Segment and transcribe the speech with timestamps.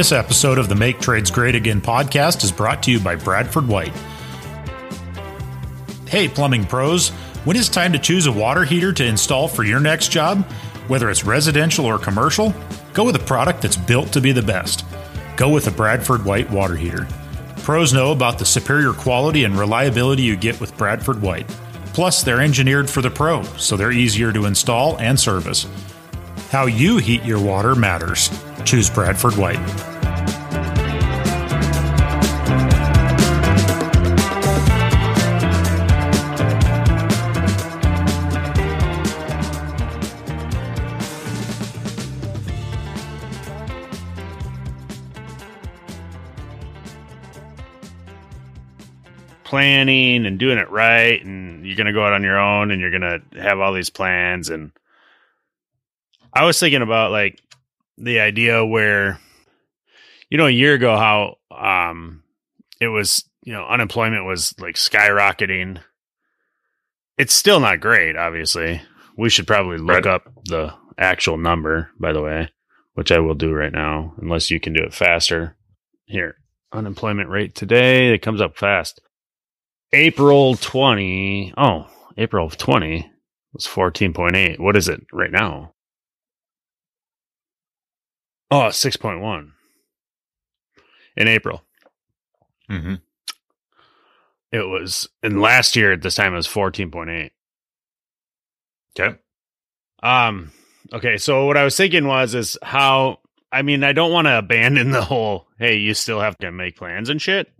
[0.00, 3.68] This episode of the Make Trades Great Again podcast is brought to you by Bradford
[3.68, 3.92] White.
[6.08, 7.10] Hey, plumbing pros,
[7.44, 10.42] when it's time to choose a water heater to install for your next job,
[10.88, 12.54] whether it's residential or commercial,
[12.94, 14.86] go with a product that's built to be the best.
[15.36, 17.06] Go with a Bradford White water heater.
[17.58, 21.48] Pros know about the superior quality and reliability you get with Bradford White.
[21.92, 25.66] Plus, they're engineered for the pro, so they're easier to install and service.
[26.48, 28.30] How you heat your water matters.
[28.64, 29.89] Choose Bradford White.
[49.50, 52.80] Planning and doing it right and you're going to go out on your own and
[52.80, 54.70] you're going to have all these plans and
[56.32, 57.40] I was thinking about like
[57.98, 59.18] the idea where
[60.30, 62.22] you know a year ago how um
[62.80, 65.80] it was you know unemployment was like skyrocketing.
[67.18, 68.80] It's still not great obviously.
[69.18, 70.06] We should probably look Right.
[70.06, 72.50] up the actual number by the way
[72.94, 75.56] which I will do right now unless you can do it faster.
[76.06, 76.36] Here
[76.72, 79.00] unemployment rate today it comes up fast
[79.92, 83.10] April 20 oh April of 20
[83.52, 85.72] was 14.8 what is it right now
[88.50, 89.52] Oh, 6.1
[91.16, 91.62] in April.
[92.68, 92.94] Mm-hmm.
[94.52, 97.30] It was, and last year at this time it was 14.8.
[98.98, 99.16] Okay.
[100.02, 100.50] Um,
[100.92, 101.16] okay.
[101.16, 103.20] So what I was thinking was, is how,
[103.52, 106.76] I mean, I don't want to abandon the whole, hey, you still have to make
[106.76, 107.52] plans and shit.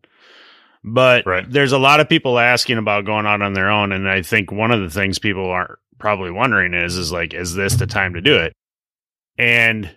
[0.82, 1.44] But Right.
[1.50, 3.92] there's a lot of people asking about going out on their own.
[3.92, 7.54] And I think one of the things people are probably wondering is, is like, is
[7.54, 8.54] this the time to do it?
[9.36, 9.90] And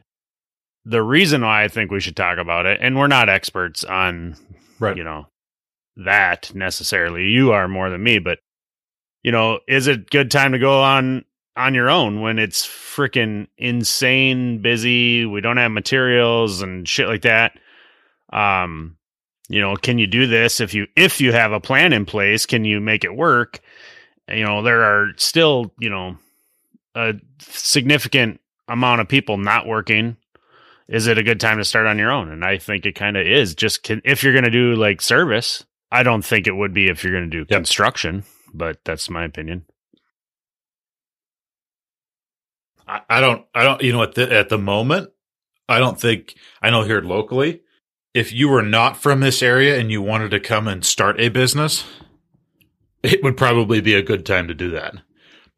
[0.86, 4.36] the reason why I think we should talk about it, and we're not experts on
[4.80, 4.98] Right.
[4.98, 5.28] you know
[5.96, 8.40] that necessarily you are more than me but
[9.22, 11.24] you know is it good time to go on
[11.56, 17.22] on your own when it's freaking insane busy we don't have materials and shit like
[17.22, 17.54] that
[18.34, 18.98] um
[19.50, 22.46] you know can you do this if you if you have a plan in place
[22.46, 23.60] can you make it work
[24.30, 26.18] you know there are still you know
[26.96, 30.16] a significant amount of people not working
[30.88, 32.30] is it a good time to start on your own?
[32.30, 33.56] And I think it kind of is.
[33.56, 36.88] Just can, if you're going to do like service, I don't think it would be
[36.88, 38.24] if you're going to do construction,
[38.54, 39.66] but that's my opinion.
[42.88, 43.44] I, I don't.
[43.56, 43.82] I don't.
[43.82, 45.10] You know, at the at the moment,
[45.68, 46.36] I don't think.
[46.62, 47.63] I know here locally,
[48.14, 51.30] if you were not from this area and you wanted to come and start a
[51.30, 51.86] business,
[53.04, 54.96] it would probably be a good time to do that.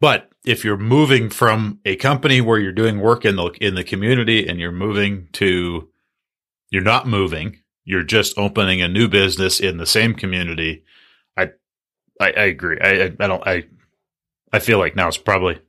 [0.01, 3.83] But if you're moving from a company where you're doing work in the in the
[3.83, 5.89] community and you're moving to,
[6.71, 7.59] you're not moving.
[7.85, 10.83] You're just opening a new business in the same community.
[11.37, 11.51] I,
[12.21, 12.79] I, I agree.
[12.81, 13.47] I, I, I don't.
[13.47, 13.65] I,
[14.53, 15.59] I feel like now it's probably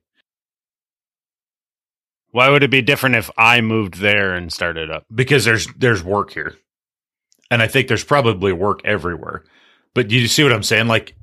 [2.33, 5.07] Why would it be different if I moved there and started up?
[5.15, 6.55] because there's there's work here,
[7.51, 9.45] and I think there's probably work everywhere.
[9.95, 10.89] But you see what I'm saying?
[10.89, 11.15] Like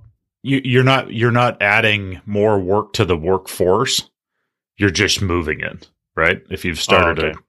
[0.42, 4.10] you you're not you're not adding more work to the workforce.
[4.78, 6.42] You're just moving it, right?
[6.50, 7.38] If you've oh, started Oh, okay.
[7.38, 7.42] a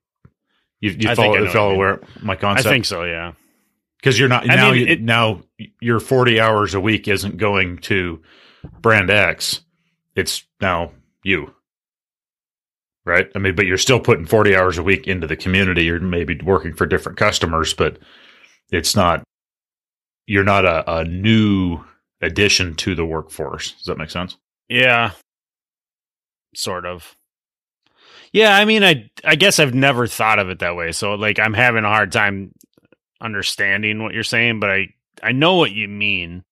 [0.80, 2.66] you, you follow, know follow where my concept.
[2.66, 3.04] I think so.
[3.04, 3.32] Yeah.
[3.96, 5.42] because you're not I now mean, you, it- now
[5.80, 8.20] your 40 hours a week isn't going to
[8.80, 9.60] brand X.
[10.14, 10.92] It's now
[11.22, 11.54] you.
[13.06, 13.30] Right?
[13.34, 15.84] I mean, but you're still putting 40 hours a week into the community.
[15.84, 17.98] You're maybe working for different customers, but
[18.70, 19.22] it's not
[20.26, 21.80] you're not a, a new
[22.22, 23.72] addition to the workforce.
[23.72, 24.36] Does that make sense?
[24.69, 25.10] Yeah.
[26.54, 27.14] Sort of.
[28.32, 30.93] Yeah, I mean I I guess I've never thought of it that way.
[30.93, 32.52] So like I'm having a hard time
[33.20, 34.88] understanding what you're saying, but I
[35.22, 36.43] I know what you mean.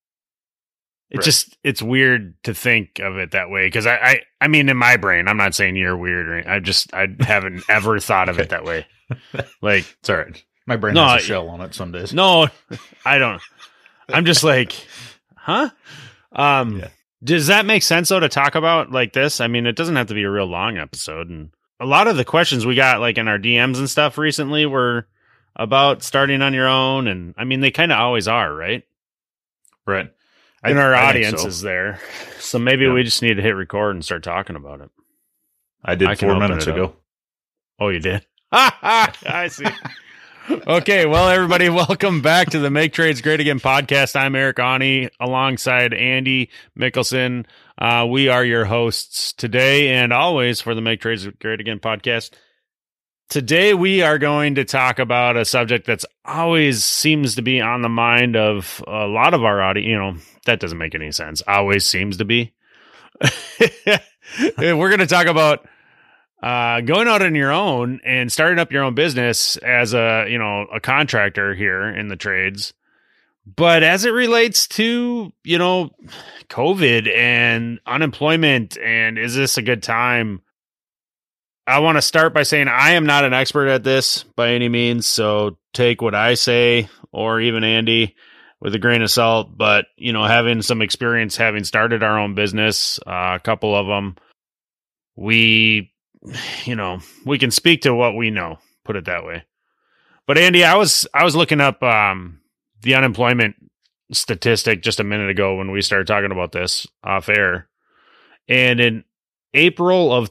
[1.11, 1.25] It Right.
[1.25, 4.77] just it's weird to think of it that way because I, I I mean in
[4.77, 8.39] my brain I'm not saying you're weird or I just I haven't ever thought of
[8.39, 8.87] it that way.
[9.61, 10.43] Like It's all right.
[10.67, 12.13] My brain No, has a shell on it some days.
[12.15, 12.49] no,
[13.05, 13.43] I don't.
[14.09, 14.73] I'm just like,
[15.35, 15.71] huh?
[16.33, 16.89] Um, Yeah.
[17.23, 19.41] does that make sense though to talk about like this?
[19.41, 21.51] I mean, it doesn't have to be a real long episode, and
[21.81, 25.07] a lot of the questions we got like in our DMs and stuff recently were
[25.57, 28.85] about starting on your own, and I mean, they kind of always are, right?
[29.87, 30.11] Right.
[30.65, 31.49] And I- our I audience so.
[31.49, 31.99] is there,
[32.39, 32.93] so maybe Yeah.
[32.93, 34.91] we just need to hit record and start talking about it.
[35.85, 36.77] I did I four minutes it up.
[36.77, 36.97] ago.
[37.81, 38.25] Oh, you did?
[38.53, 39.65] I see.
[40.51, 44.17] okay, well, everybody, welcome back to the Make Trades Great Again podcast.
[44.17, 47.47] I'm Eric Aune alongside Andy Mickelson.
[47.79, 52.31] Uh, we are your hosts today and always for the Make Trades Great Again podcast.
[53.29, 57.83] Today we are going to talk about a subject that's always seems to be on
[57.83, 59.89] the mind of a lot of our audience.
[59.89, 60.17] You know,
[60.47, 61.43] that doesn't make any sense.
[61.47, 62.53] Always seems to be.
[64.59, 65.67] We're going to talk about
[66.43, 70.39] uh, going out on your own and starting up your own business as a you
[70.39, 72.73] know a contractor here in the trades.
[73.45, 75.91] But as it relates to you know
[76.49, 80.43] COVID and unemployment and is this a good time?
[81.65, 84.69] I want to start by saying I am not an expert at this by any
[84.69, 85.07] means.
[85.07, 88.17] So take what I say or even Andy
[88.61, 89.57] with a grain of salt.
[89.57, 93.87] But, you know, having some experience having started our own business, uh, a couple of
[93.87, 94.17] them,
[95.17, 95.92] we,
[96.65, 99.45] you know, we can speak to what we know, put it that way.
[100.27, 102.41] But Andy, I was, I was looking up, um,
[102.83, 103.57] the unemployment
[104.13, 107.69] statistic just a minute ago when we started talking about this off air.
[108.49, 109.05] And in
[109.55, 110.31] April of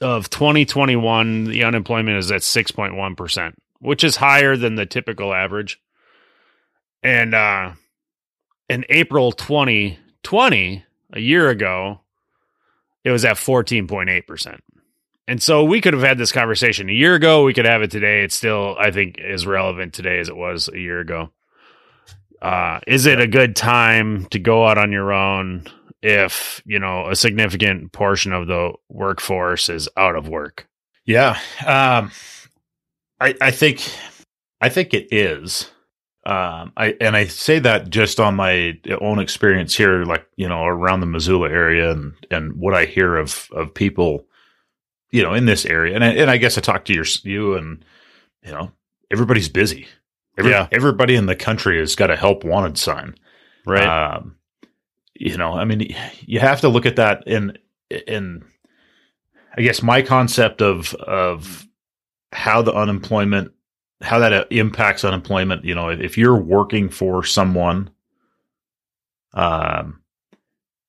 [0.00, 5.80] of 2021, the unemployment is at 6.1%, which is higher than the typical average.
[7.02, 7.72] And uh,
[8.68, 12.00] in April 2020, a year ago,
[13.04, 14.58] it was at 14.8%.
[15.26, 17.44] And so we could have had this conversation a year ago.
[17.44, 18.22] We could have it today.
[18.24, 21.30] It's still, I think, as relevant today as it was a year ago.
[22.42, 25.66] Uh, is it a good time to go out on your own?
[26.04, 30.68] if you know a significant portion of the workforce is out of work
[31.06, 32.12] yeah um,
[33.18, 33.80] I, I think
[34.60, 35.70] i think it is
[36.26, 40.64] um, I and I say that just on my own experience here, like you know,
[40.64, 44.24] around the Missoula area, and and what I hear of of people,
[45.10, 47.54] you know, in this area, and I, and I guess I talk to your you
[47.54, 47.84] and
[48.42, 48.72] you know,
[49.10, 49.86] everybody's busy.
[50.38, 53.14] Every, yeah, everybody in the country has got a help wanted sign,
[53.66, 54.14] right?
[54.16, 54.36] Um,
[55.14, 57.58] you know, I mean, you have to look at that in
[57.90, 58.44] in.
[59.56, 61.68] I guess my concept of of
[62.32, 63.52] how the unemployment
[64.04, 65.64] how that uh, impacts unemployment.
[65.64, 67.90] You know, if you're working for someone,
[69.32, 70.02] um,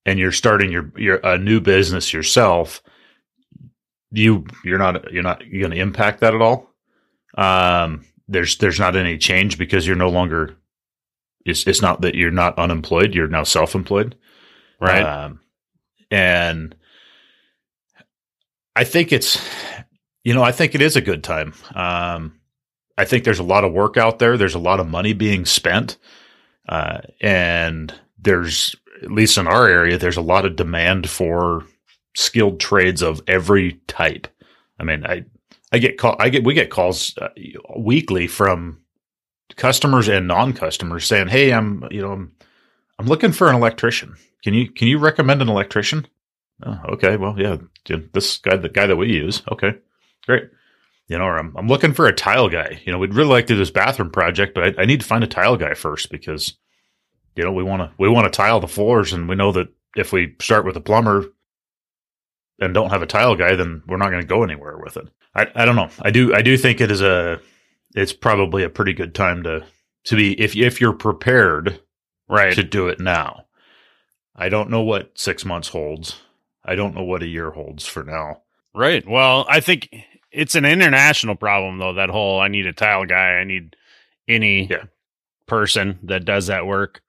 [0.05, 2.83] and you're starting your your a new business yourself,
[4.11, 6.69] you you're not you're not you're going to impact that at all.
[7.37, 10.55] Um, there's there's not any change because you're no longer
[11.45, 14.15] it's it's not that you're not unemployed; you're now self-employed,
[14.79, 15.03] right?
[15.03, 15.39] Um,
[16.11, 16.75] and
[18.75, 19.41] I think it's,
[20.23, 21.53] you know, I think it is a good time.
[21.73, 22.39] Um,
[22.97, 24.37] I think there's a lot of work out there.
[24.37, 25.97] There's a lot of money being spent,
[26.69, 31.65] uh, and there's at least in our area, there's a lot of demand for
[32.15, 34.27] skilled trades of every type.
[34.79, 35.25] I mean, I
[35.71, 37.29] I get call I get we get calls uh,
[37.77, 38.79] weekly from
[39.55, 42.31] customers and non-customers saying, "Hey, I'm you know I'm
[42.99, 44.15] I'm looking for an electrician.
[44.43, 46.07] Can you can you recommend an electrician?"
[46.63, 47.57] Oh, okay, well, yeah,
[48.13, 49.43] this guy, the guy that we use.
[49.51, 49.75] Okay,
[50.25, 50.49] great.
[51.07, 52.81] You know, or I'm I'm looking for a tile guy.
[52.83, 55.05] You know, we'd really like to do this bathroom project, but I, I need to
[55.05, 56.55] find a tile guy first because
[57.35, 59.67] you know we want to we want to tile the floors, and we know that
[59.95, 61.25] if we start with a plumber
[62.59, 65.07] and don't have a tile guy, then we're not going to go anywhere with it.
[65.35, 65.89] I, I don't know.
[66.01, 67.39] I do I do think it is a
[67.93, 69.65] it's probably a pretty good time to
[70.05, 71.81] to be if if you're prepared
[72.27, 73.45] right to do it now.
[74.35, 76.19] I don't know what 6 months holds.
[76.63, 78.41] I don't know what a year holds for now.
[78.73, 79.07] Right.
[79.07, 79.89] Well, I think
[80.35, 83.75] it's an international problem though that whole I need a tile guy, I need
[84.27, 84.83] any yeah.
[85.47, 87.01] person that does that work.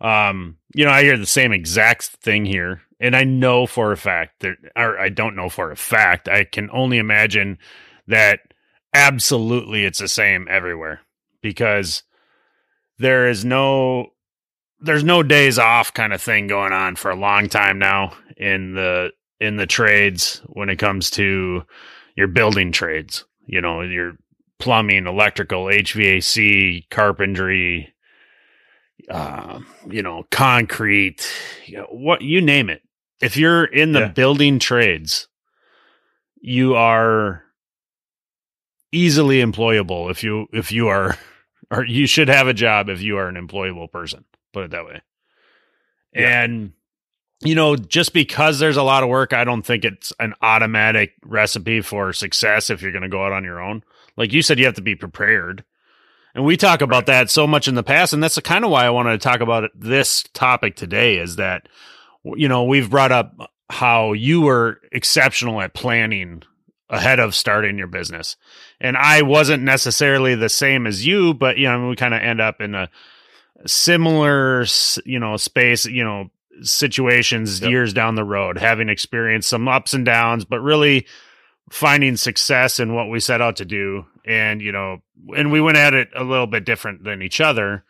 [0.00, 3.96] Um, you know, I hear the same exact thing here, and I know for a
[3.96, 7.58] fact that, or I don't know for a fact, I can only imagine
[8.08, 8.40] that
[8.92, 11.00] absolutely it's the same everywhere
[11.40, 12.02] because
[12.98, 14.08] there is no
[14.80, 18.74] there's no days off kind of thing going on for a long time now in
[18.74, 21.64] the in the trades when it comes to
[22.16, 24.16] your building trades you know your
[24.58, 27.92] plumbing electrical hvac carpentry
[29.10, 31.28] uh, you know concrete
[31.66, 32.82] you know, what you name it
[33.20, 34.08] if you're in the yeah.
[34.08, 35.28] building trades
[36.40, 37.42] you are
[38.92, 41.16] easily employable if you if you are
[41.70, 44.84] or you should have a job if you are an employable person put it that
[44.84, 45.00] way
[46.14, 46.42] yeah.
[46.42, 46.72] and
[47.44, 51.14] you know just because there's a lot of work i don't think it's an automatic
[51.24, 53.82] recipe for success if you're going to go out on your own
[54.16, 55.64] like you said you have to be prepared
[56.34, 57.06] and we talk about right.
[57.06, 59.40] that so much in the past and that's kind of why i wanted to talk
[59.40, 61.68] about this topic today is that
[62.36, 63.34] you know we've brought up
[63.70, 66.42] how you were exceptional at planning
[66.92, 68.36] ahead of starting your business.
[68.80, 72.40] And I wasn't necessarily the same as you, but you know, we kind of end
[72.40, 72.90] up in a
[73.66, 74.66] similar,
[75.06, 76.30] you know, space, you know,
[76.64, 77.70] situations yep.
[77.70, 81.06] years down the road, having experienced some ups and downs, but really
[81.70, 84.04] finding success in what we set out to do.
[84.24, 85.02] And you know
[85.36, 87.84] and we went at it a little bit different than each other.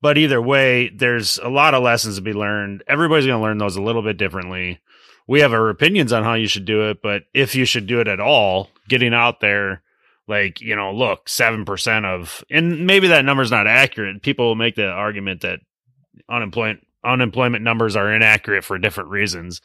[0.00, 2.82] But either way there's a lot of lessons to be learned.
[2.88, 4.80] Everybody's going to learn those a little bit differently.
[5.28, 8.00] We have our opinions on how you should do it but if you should do
[8.00, 9.82] it at all getting out there
[10.28, 14.22] like you know look 7% of and maybe that number's not accurate.
[14.22, 15.60] People will make the argument that
[16.28, 19.60] unemployment unemployment numbers are inaccurate for different reasons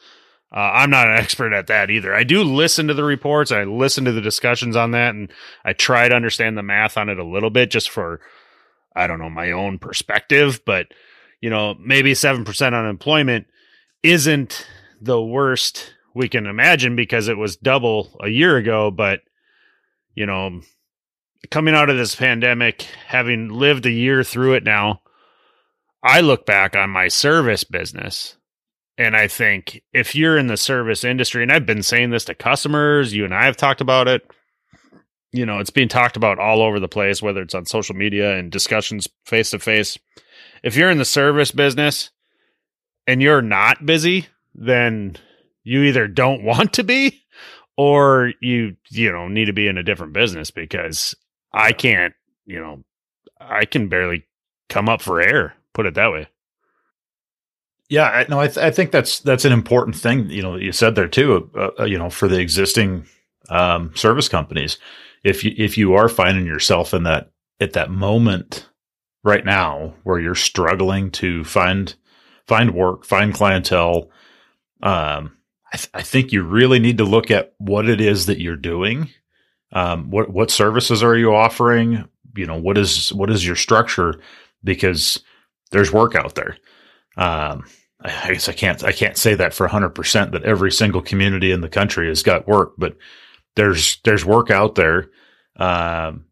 [0.50, 2.14] uh, I'm not an expert at that either.
[2.14, 3.52] I do listen to the reports.
[3.52, 5.30] I listen to the discussions on that, and
[5.64, 8.20] I try to understand the math on it a little bit, just for
[8.96, 10.62] I don't know my own perspective.
[10.64, 10.86] But
[11.40, 13.46] you know, maybe seven percent unemployment
[14.02, 14.66] isn't
[15.00, 18.90] the worst we can imagine because it was double a year ago.
[18.90, 19.20] But
[20.14, 20.62] you know,
[21.50, 25.02] coming out of this pandemic, having lived a year through it now,
[26.02, 28.38] I look back on my service business
[28.98, 32.34] and I think if you're in the service industry, and I've been saying this to
[32.34, 34.28] customers, you and I have talked about it,
[35.32, 38.36] you know, it's being talked about all over the place, whether it's on social media
[38.36, 39.96] and discussions face to face.
[40.64, 42.10] If you're in the service business
[43.06, 45.16] and you're not busy, then
[45.62, 47.22] you either don't want to be
[47.76, 51.14] or you, you know, need to be in a different business because
[51.52, 52.14] I can't,
[52.46, 52.82] you know,
[53.40, 54.26] I can barely
[54.68, 56.26] come up for air, put it that way.
[57.88, 60.28] Yeah, no, I, th- I think that's that's an important thing.
[60.28, 61.48] You know, you said there too.
[61.54, 63.06] Uh, uh, you know, for the existing
[63.48, 64.76] um, service companies,
[65.22, 67.30] if you if you are finding yourself in that
[67.60, 68.68] at that moment
[69.22, 71.94] right now where you're struggling to find
[72.48, 74.10] find work, find clientele,
[74.82, 75.36] um,
[75.72, 78.56] I, th- I think you really need to look at what it is that you're
[78.56, 79.10] doing.
[79.72, 82.08] Um, what what services are you offering?
[82.34, 84.20] You know, what is what is your structure?
[84.64, 85.22] Because
[85.70, 86.56] there's work out there.
[87.16, 87.64] Um,
[88.00, 91.50] I guess I can't I can't say that for hundred percent that every single community
[91.50, 92.96] in the country has got work, but
[93.56, 95.10] there's there's work out there,
[95.56, 96.26] um,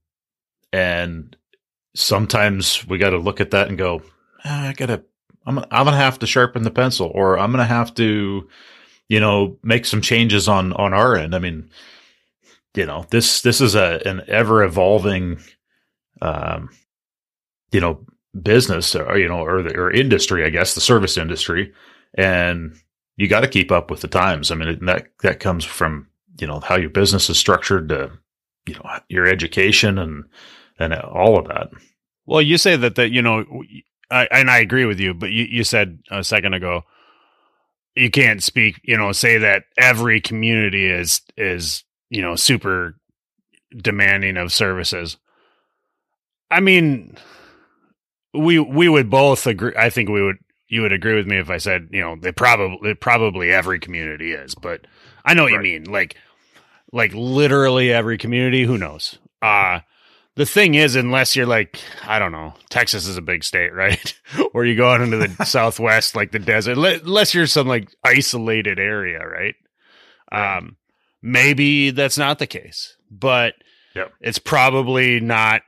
[0.73, 1.37] and
[1.97, 4.02] sometimes we got to look at that and go,
[4.45, 5.02] ah, I gotta
[5.45, 8.49] I'm I'm gonna have to sharpen the pencil, or I'm gonna have to,
[9.09, 11.35] you know, make some changes on on our end.
[11.35, 11.71] I mean,
[12.76, 15.40] you know this this is a an ever evolving,
[16.23, 16.71] um,
[17.73, 18.05] you know
[18.43, 21.73] business or you know or the, or industry i guess the service industry
[22.14, 22.76] and
[23.16, 24.50] you got to keep up with the times.
[24.50, 28.12] I mean that that comes from you know how your business is structured to
[28.66, 30.25] you know your education and
[30.78, 31.71] and all of that.
[32.26, 33.45] Well you say that that you know
[34.11, 36.83] I, and i agree with you but you, you said a second ago
[37.97, 42.95] you can't speak you know say that every community is is you know super
[43.76, 45.16] demanding of services.
[46.50, 47.16] I mean
[48.37, 49.73] we we would both agree.
[49.76, 50.38] I think we would
[50.69, 54.33] you would agree with me if I said you know they probably probably every community
[54.33, 54.87] is, but
[55.25, 55.64] I know what right.
[55.64, 55.85] you mean.
[55.85, 56.16] Like
[56.93, 58.64] like literally every community.
[58.64, 59.19] Who knows?
[59.43, 59.81] Uh
[60.37, 64.14] the thing is, unless you're like, I don't know, Texas is a big state, right?
[64.55, 68.78] or you go out into the southwest, like the desert, unless you're some like isolated
[68.78, 69.55] area, right?
[70.31, 70.59] right.
[70.59, 70.76] Um,
[71.23, 73.55] maybe that's not the case, but
[73.95, 74.12] yep.
[74.21, 75.62] it's probably not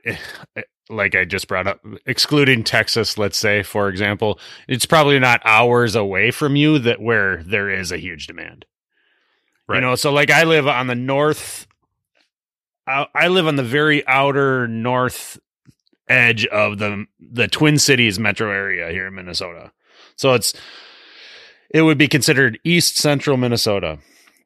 [0.89, 5.95] like I just brought up, excluding Texas, let's say, for example, it's probably not hours
[5.95, 8.65] away from you that where there is a huge demand.
[9.67, 9.77] Right.
[9.77, 11.67] You know, so like I live on the north,
[12.87, 15.39] I live on the very outer north
[16.07, 19.71] edge of the the Twin Cities metro area here in Minnesota.
[20.15, 20.53] So it's
[21.69, 23.99] it would be considered east central Minnesota.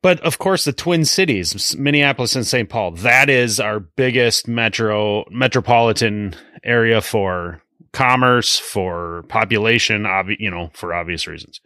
[0.03, 2.67] But of course, the Twin Cities, Minneapolis and St.
[2.67, 7.61] Paul, that is our biggest metro metropolitan area for
[7.93, 11.61] commerce, for population, obvi- you know, for obvious reasons.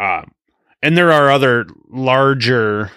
[0.00, 0.32] Um,
[0.82, 2.92] and there are other larger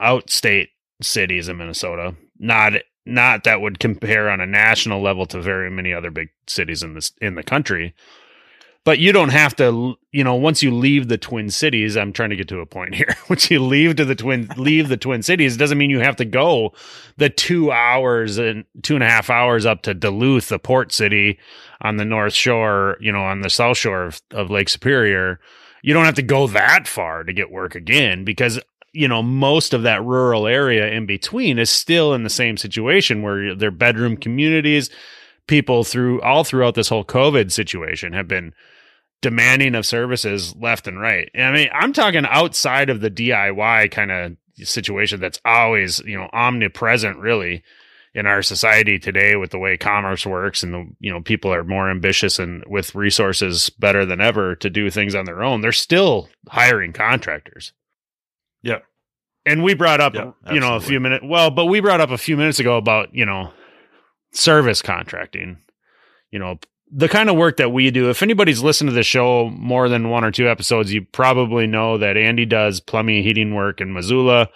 [0.00, 0.68] outstate
[1.02, 2.72] cities in Minnesota, not
[3.04, 6.94] not that would compare on a national level to very many other big cities in
[6.94, 7.94] this in the country
[8.88, 12.30] but you don't have to you know once you leave the twin cities i'm trying
[12.30, 13.14] to get to a point here.
[13.28, 16.24] Once you leave to the twin leave the twin cities doesn't mean you have to
[16.24, 16.72] go
[17.18, 21.38] the two hours and two and a half hours up to duluth the port city
[21.82, 25.38] on the north shore you know on the south shore of, of lake superior.
[25.82, 28.58] You don't have to go that far to get work again because
[28.94, 33.20] you know most of that rural area in between is still in the same situation
[33.20, 34.88] where they're bedroom communities.
[35.46, 38.54] People through all throughout this whole covid situation have been
[39.20, 41.30] demanding of services left and right.
[41.34, 46.28] I mean, I'm talking outside of the DIY kind of situation that's always, you know,
[46.32, 47.62] omnipresent really
[48.14, 51.62] in our society today with the way commerce works and the, you know, people are
[51.62, 55.60] more ambitious and with resources better than ever to do things on their own.
[55.60, 57.72] They're still hiring contractors.
[58.62, 58.78] Yeah.
[59.46, 61.24] and we brought up, Yeah, you know, a few minutes.
[61.26, 63.52] Well, but we brought up a few minutes ago about you know,
[64.32, 65.58] service contracting.
[66.30, 66.58] You know,
[66.90, 68.08] the kind of work that we do.
[68.10, 71.98] If anybody's listened to the show more than one or two episodes, you probably know
[71.98, 74.48] that Andy does plumbing and heating work in Missoula.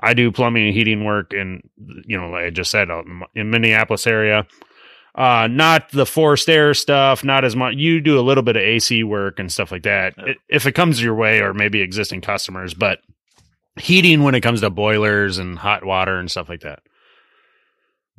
[0.00, 1.62] I do plumbing and heating work in,
[2.06, 4.46] you know, like I just said, in- in Minneapolis area.
[5.14, 7.74] Uh, not the forced air stuff, not as much.
[7.74, 10.34] You do a little bit of AC work and stuff like that, Yeah.
[10.48, 12.72] if it comes your way, or maybe existing customers.
[12.74, 13.00] But
[13.76, 16.80] heating when it comes to boilers and hot water and stuff like that.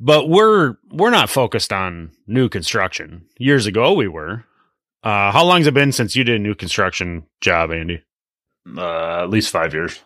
[0.00, 3.26] But we're we're not focused on new construction.
[3.38, 4.44] Years ago, we were.
[5.02, 8.02] Uh, how long's it been since you did a new construction job, Andy?
[8.76, 9.98] Uh, at least five years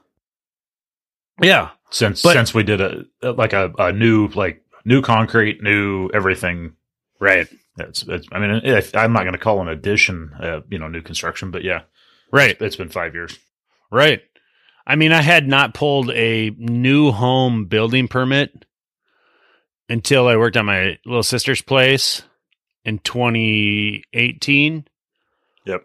[1.43, 6.09] Yeah, since But- since we did a like a, a new like new concrete, new
[6.15, 6.75] everything.
[7.21, 7.49] right,
[7.79, 10.87] It's, it's I mean, it, I'm not going to call an addition, uh, you know,
[10.89, 11.83] new construction, but yeah,
[12.31, 12.57] right.
[12.61, 13.37] it's been five years.
[13.91, 14.23] Right.
[14.87, 18.65] I mean, I had not pulled a new home building permit
[19.89, 22.23] until I worked on my little sister's place
[22.85, 24.85] in 2018.
[25.67, 25.85] Yep.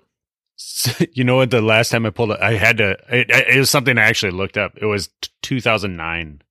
[0.55, 1.51] So, you know what?
[1.51, 4.31] The last time I pulled it, I had to, it, it was something I actually
[4.31, 4.73] looked up.
[4.81, 6.41] It was t- 2009.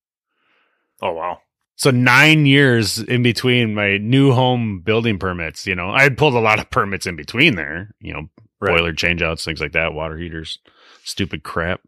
[1.00, 1.38] Oh wow.
[1.76, 6.34] So nine years in between my new home building permits, you know, I had pulled
[6.34, 8.28] a lot of permits in between there, you know,
[8.60, 8.76] Right.
[8.76, 10.58] boiler changeouts, things like that, water heaters,
[11.04, 11.80] stupid crap.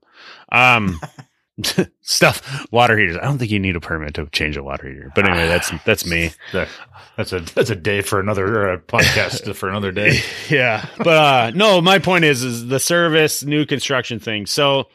[0.52, 1.00] Um,
[2.00, 3.16] stuff, water heaters.
[3.16, 5.12] I don't think you need a permit to change a water heater.
[5.14, 6.30] But anyway, that's that's me.
[7.20, 10.20] That's a that's a day for another podcast for another day.
[10.48, 10.86] yeah.
[10.96, 14.46] But uh no, my point is is the service new construction thing.
[14.46, 14.88] So,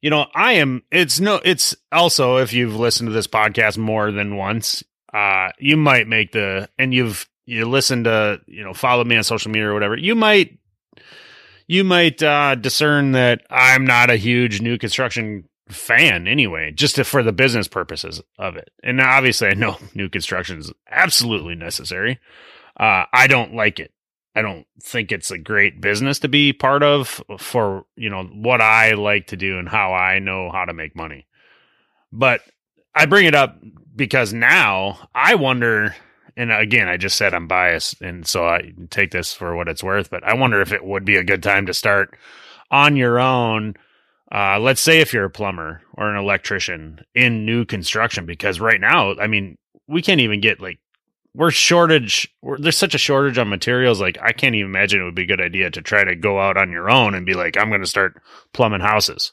[0.00, 4.12] you know, I am it's no it's also if you've listened to this podcast more
[4.12, 9.02] than once, uh you might make the and you've you listen to, you know, follow
[9.02, 9.96] me on social media or whatever.
[9.96, 10.58] You might
[11.66, 17.04] you might uh discern that I'm not a huge new construction fan anyway, just to,
[17.04, 18.70] for the business purposes of it.
[18.82, 22.18] And obviously I know new construction is absolutely necessary.
[22.78, 23.92] Uh I don't like it.
[24.34, 28.60] I don't think it's a great business to be part of for, you know, what
[28.60, 31.26] I like to do and how I know how to make money.
[32.12, 32.42] But
[32.94, 33.58] I bring it up
[33.94, 35.94] because now I wonder
[36.36, 39.82] and again, I just said I'm biased and so I take this for what it's
[39.82, 42.14] worth, but I wonder if it would be a good time to start
[42.70, 43.74] on your own
[44.32, 48.80] uh, let's say if you're a plumber or an electrician in new construction, because right
[48.80, 50.78] now, I mean, we can't even get like
[51.34, 52.34] we're shortage.
[52.42, 54.00] We're, there's such a shortage on materials.
[54.00, 56.40] Like I can't even imagine it would be a good idea to try to go
[56.40, 58.20] out on your own and be like, I'm going to start
[58.52, 59.32] plumbing houses.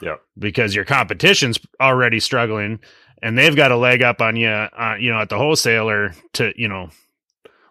[0.00, 0.16] Yeah.
[0.38, 2.78] because your competition's already struggling,
[3.20, 4.48] and they've got a leg up on you.
[4.48, 6.90] Uh, you know, at the wholesaler to you know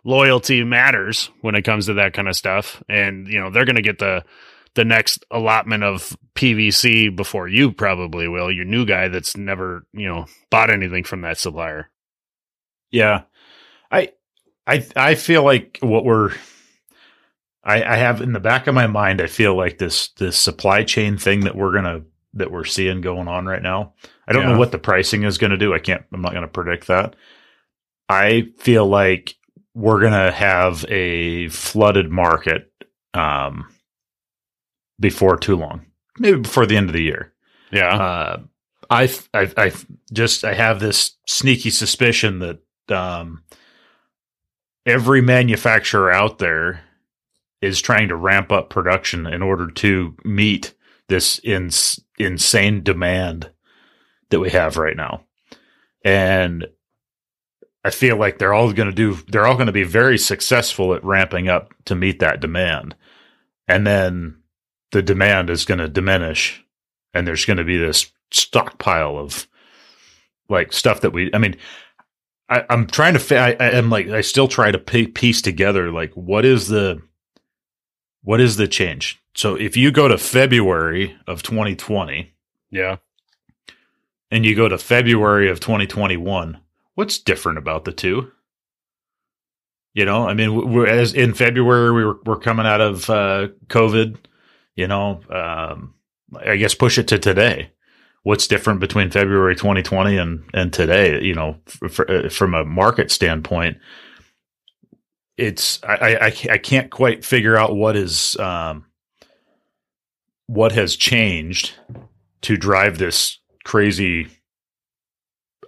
[0.04, 3.76] loyalty matters when it comes to that kind of stuff and you know they're going
[3.76, 4.24] to get the
[4.78, 10.08] the next allotment of PVC before you probably will your new guy that's never you
[10.08, 11.92] know bought anything from that supplier
[12.92, 13.24] Yeah,
[13.92, 14.12] I,
[14.68, 16.32] I, I feel like what we're,
[17.64, 19.22] I, I have in the back of my mind.
[19.22, 22.04] I feel like this this supply chain thing that we're gonna
[22.36, 23.94] that we're seeing going on right now.
[24.28, 24.54] I don't Yeah.
[24.54, 25.74] know what the pricing is going to do.
[25.74, 26.04] I can't.
[26.14, 27.16] I'm not going to predict that.
[28.10, 29.36] I feel like
[29.74, 32.72] we're gonna have a flooded market
[33.14, 33.68] um,
[35.00, 35.86] before too long,
[36.20, 37.34] maybe before the end of the year.
[37.72, 37.96] yeah.
[37.96, 38.40] Uh,
[38.90, 39.72] I, I, I
[40.14, 42.60] just I have this sneaky suspicion that
[42.96, 43.44] um,
[44.86, 46.82] every manufacturer out there
[47.62, 50.74] is trying to ramp up production in order to meet
[51.10, 53.52] this ins- insane demand
[54.30, 55.24] that we have right now,
[56.04, 56.66] and
[57.84, 60.94] I feel like they're all going to do they're all going to be very successful
[60.94, 62.96] at ramping up to meet that demand,
[63.68, 64.38] and then
[64.92, 66.64] the demand is going to diminish
[67.14, 69.48] and there's going to be this stockpile of
[70.50, 71.56] like stuff that we i mean
[72.50, 76.14] I, i'm trying to I, am like i still try to pi- piece together like
[76.14, 77.02] what is the
[78.28, 79.22] what is the change?
[79.36, 82.34] So if you go to february of 2020
[82.72, 82.98] yeah.
[84.30, 86.60] and you go to february of 2021
[86.96, 88.32] what's different about the two?
[89.94, 93.48] You know i mean we're as in february we were, we're coming out of uh
[93.68, 94.18] covid
[94.78, 95.96] you know um
[96.46, 97.72] i guess push it to today
[98.24, 103.12] what's different between february 2020 and and today you know f- f- from a market
[103.12, 103.78] standpoint
[105.38, 108.86] it's I, I i I can't quite figure out what is um
[110.48, 111.74] what has changed
[112.42, 114.28] to drive this crazy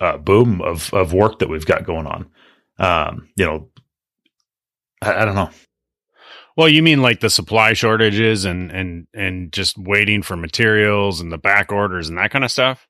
[0.01, 2.29] uh, boom of of work that we've got going on.
[2.77, 3.69] Um, you know,
[5.01, 5.49] I, I don't know.
[6.59, 11.31] Well, you mean like the supply shortages and and and just waiting for materials and
[11.31, 12.85] the back orders and that kind of stuff,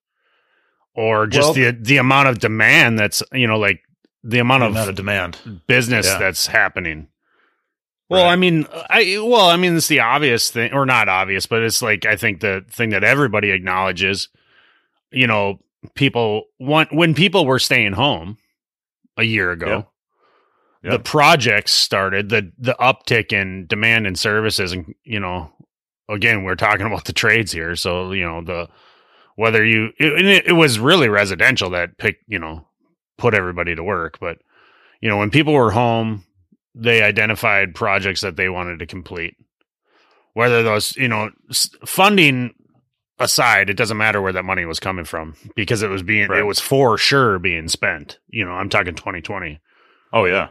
[0.96, 3.82] or just Well- the the amount of demand that's you know like
[4.24, 5.62] the amount of amount of demand.
[5.68, 6.18] business Yeah.
[6.18, 7.10] that's happening.
[8.10, 8.32] Well, Right.
[8.32, 11.84] I mean, I well, I mean, it's the obvious thing, or not obvious, but it's
[11.84, 14.30] like I think the thing that everybody acknowledges.
[15.12, 15.60] You know,
[15.94, 18.40] people want when people were staying home
[19.16, 19.88] a year ago.
[20.84, 20.92] Yeah.
[20.92, 25.52] The projects started the the uptick in demand and services, and you know,
[26.08, 28.70] again, we're talking about the trades here, so you know the
[29.36, 32.66] whether you it, it was really residential that picked you know
[33.18, 34.38] put everybody to work, but
[35.02, 36.24] you know when people were home
[36.76, 39.36] they identified projects that they wanted to complete.
[40.34, 41.32] Whether those, you know,
[41.86, 42.54] funding
[43.18, 46.40] aside, it doesn't matter where that money was coming from because it was being, Right.
[46.40, 48.20] it was for sure being spent.
[48.30, 49.60] You know, I'm talking 2020.
[50.14, 50.50] Oh yeah,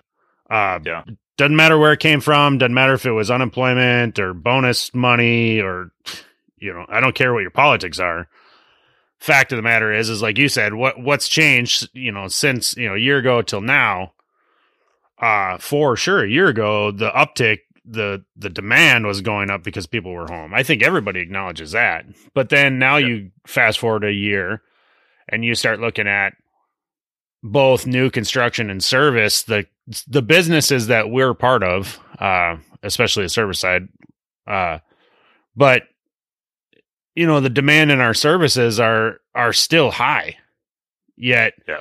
[0.49, 1.05] Uh, Yeah.
[1.37, 2.59] Doesn't matter where it came from.
[2.59, 5.93] Doesn't matter if it was unemployment or bonus money or,
[6.59, 8.29] you know, I don't care what your politics are.
[9.21, 12.77] Fact of the matter is, is like you said, what what's changed, you know, since
[12.77, 14.13] you know a year ago till now.
[15.21, 19.87] Uh, for sure, a year ago, the uptick, the the demand was going up because
[19.87, 20.55] people were home.
[20.55, 22.05] I think everybody acknowledges that.
[22.35, 24.63] But then now you fast forward a year,
[25.29, 26.35] and you start looking at
[27.43, 29.65] both new construction and service the
[30.07, 33.89] the businesses that we're part of uh especially the service side
[34.47, 34.79] uh
[35.57, 35.85] but
[37.15, 40.37] you know the demand in our services are are still high
[41.17, 41.81] yet Yeah.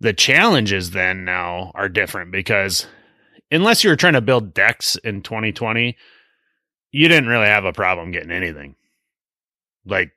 [0.00, 2.86] the challenges then now are different because
[3.50, 5.96] unless you were trying to build decks in 2020
[6.92, 8.76] you didn't really have a problem getting anything
[9.84, 10.12] like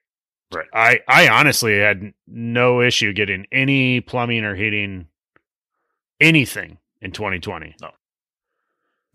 [0.53, 0.67] Right.
[0.73, 5.07] I I honestly had no issue getting any plumbing or heating
[6.19, 7.75] anything in 2020.
[7.81, 7.91] No.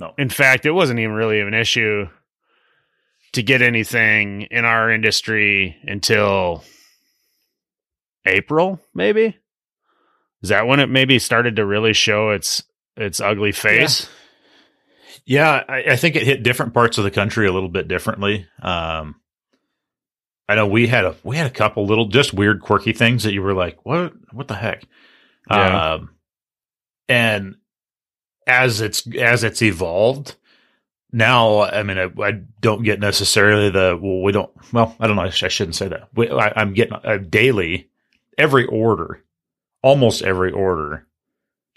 [0.00, 0.14] No.
[0.18, 2.06] In fact, it wasn't even really an issue
[3.32, 6.64] to get anything in our industry until
[8.26, 9.36] April, maybe.
[10.42, 12.62] Is that when it maybe started to really show its
[12.96, 14.08] its ugly face?
[15.24, 15.64] yeah.
[15.68, 18.46] I, I think it hit different parts of the country a little bit differently.
[18.62, 19.16] Um,
[20.48, 23.32] I know we had a we had a couple little just weird quirky things that
[23.32, 24.84] you were like, what what the heck?
[25.50, 25.94] Yeah.
[25.94, 26.10] Um,
[27.08, 27.56] and
[28.46, 30.36] as it's as it's evolved,
[31.12, 35.16] now I mean I, I don't get necessarily the well we don't well I don't
[35.16, 37.88] know I, sh- I shouldn't say that we, I, I'm getting uh, daily
[38.36, 39.22] every order
[39.82, 41.06] almost every order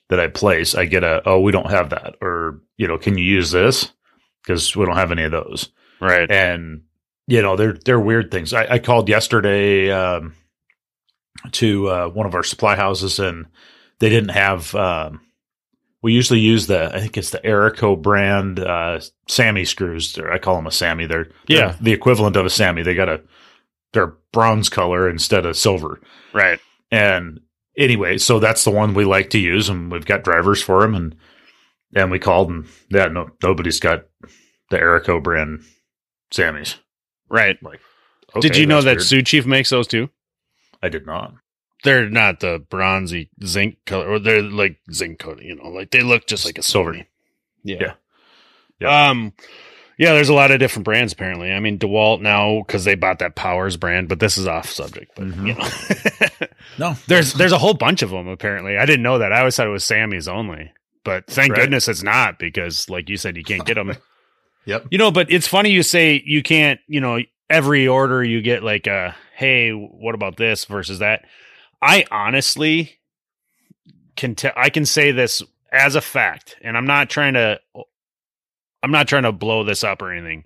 [0.09, 3.17] that I place I get a oh we don't have that or you know can
[3.17, 3.91] you use this
[4.41, 6.29] because we don't have any of those Right.
[6.29, 6.83] and
[7.27, 8.53] you know they're they're weird things.
[8.53, 10.33] I, I called yesterday um,
[11.51, 13.45] to uh, one of our supply houses, and
[13.99, 14.73] they didn't have.
[14.75, 15.21] Um,
[16.03, 20.17] we usually use the I think it's the Erico brand uh, Sammy screws.
[20.17, 21.05] I call them a Sammy.
[21.05, 21.75] They're, they're Yeah.
[21.81, 22.83] the equivalent of a Sammy.
[22.83, 23.21] They got a
[23.93, 25.99] they're bronze color instead of silver.
[26.33, 26.59] Right.
[26.91, 27.39] And
[27.77, 30.93] anyway, so that's the one we like to use, and we've got drivers for them.
[30.95, 31.15] And
[31.95, 34.05] and we called, and yeah, no, nobody's got
[34.69, 35.63] the Erico brand
[36.33, 36.75] Sammys.
[37.29, 37.61] Right.
[37.61, 37.79] Like,
[38.41, 39.03] Did you know that weird.
[39.03, 40.09] Sioux Chief makes those too?
[40.81, 41.33] I did not.
[41.83, 45.41] They're not the bronzy zinc color, or they're like zinc color.
[45.41, 46.95] You know, like they look just like a silver.
[47.63, 47.77] Yeah.
[47.79, 47.93] Yeah.
[48.79, 49.09] Yeah.
[49.09, 49.33] Um.
[49.99, 51.51] Yeah, there's a lot of different brands apparently.
[51.51, 55.11] I mean, DeWalt now because they bought that Powers brand, but this is off subject.
[55.15, 55.47] But Mhm.
[55.47, 58.77] you know, No, there's there's a whole bunch of them apparently.
[58.77, 59.33] I didn't know that.
[59.33, 60.71] I always thought it was Sammy's only,
[61.03, 61.61] but thank Right.
[61.61, 63.95] goodness it's not because, like you said, you can't get them.
[64.67, 64.87] Yep.
[64.91, 68.63] You know, but it's funny you say you can't, you know, every order you get
[68.63, 71.25] like a hey, what about this versus that.
[71.81, 72.99] I honestly
[74.17, 77.59] can tell I can say this as a fact, and I'm not trying to
[78.83, 80.43] I'm not trying to blow this up or anything.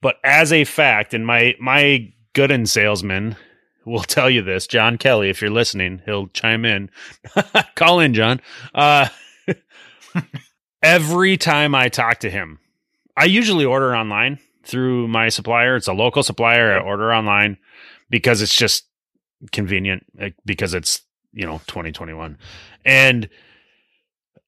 [0.00, 3.36] But as a fact, and my my good and salesman
[3.84, 6.88] will tell you this, John Kelly, if you're listening, he'll chime in.
[7.74, 8.40] Call in, John.
[8.72, 9.08] Uh
[10.82, 12.60] every time I talk to him,
[13.16, 15.76] I usually order online through my supplier.
[15.76, 16.72] It's a local supplier.
[16.72, 17.58] I order online
[18.10, 18.84] because it's just
[19.52, 20.04] convenient
[20.44, 22.38] because it's, you know, 2021.
[22.84, 23.28] And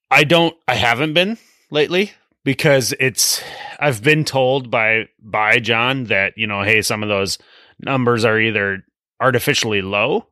[0.09, 1.37] I don't, I haven't been
[1.69, 3.41] lately because it's,
[3.79, 7.37] I've been told by, by John that, you know, hey, some of those
[7.79, 8.83] numbers are either
[9.19, 10.27] artificially low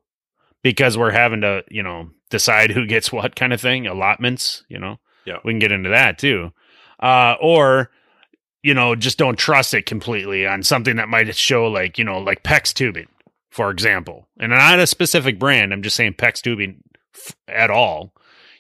[0.63, 4.79] because we're having to, you know, decide who gets what kind of thing, allotments, you
[4.79, 4.97] know.
[5.25, 5.37] Yeah.
[5.43, 6.51] We can get into that too.
[6.99, 7.91] Uh, or,
[8.65, 12.17] you know, just don't trust it completely on something that might show like, you know,
[12.17, 13.05] like PEX tubing,
[13.51, 14.27] for example.
[14.39, 15.71] And not a specific brand.
[15.71, 16.81] I'm just saying PEX tubing
[17.13, 18.11] f- at all.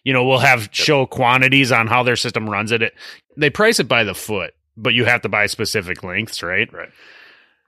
[0.03, 2.83] You know, we'll have show quantities on how their system runs it.
[2.83, 2.93] it.
[3.35, 4.53] They price it by the foot.
[4.77, 6.71] but you have to buy specific lengths, right?
[6.71, 6.89] Right.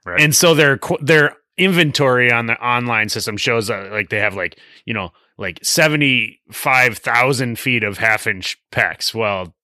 [0.06, 0.20] Right.
[0.20, 4.58] And so their their inventory on the online system shows uh, like they have like
[4.84, 9.12] you know like seventy five thousand feet of half inch PEX.
[9.14, 9.54] Well,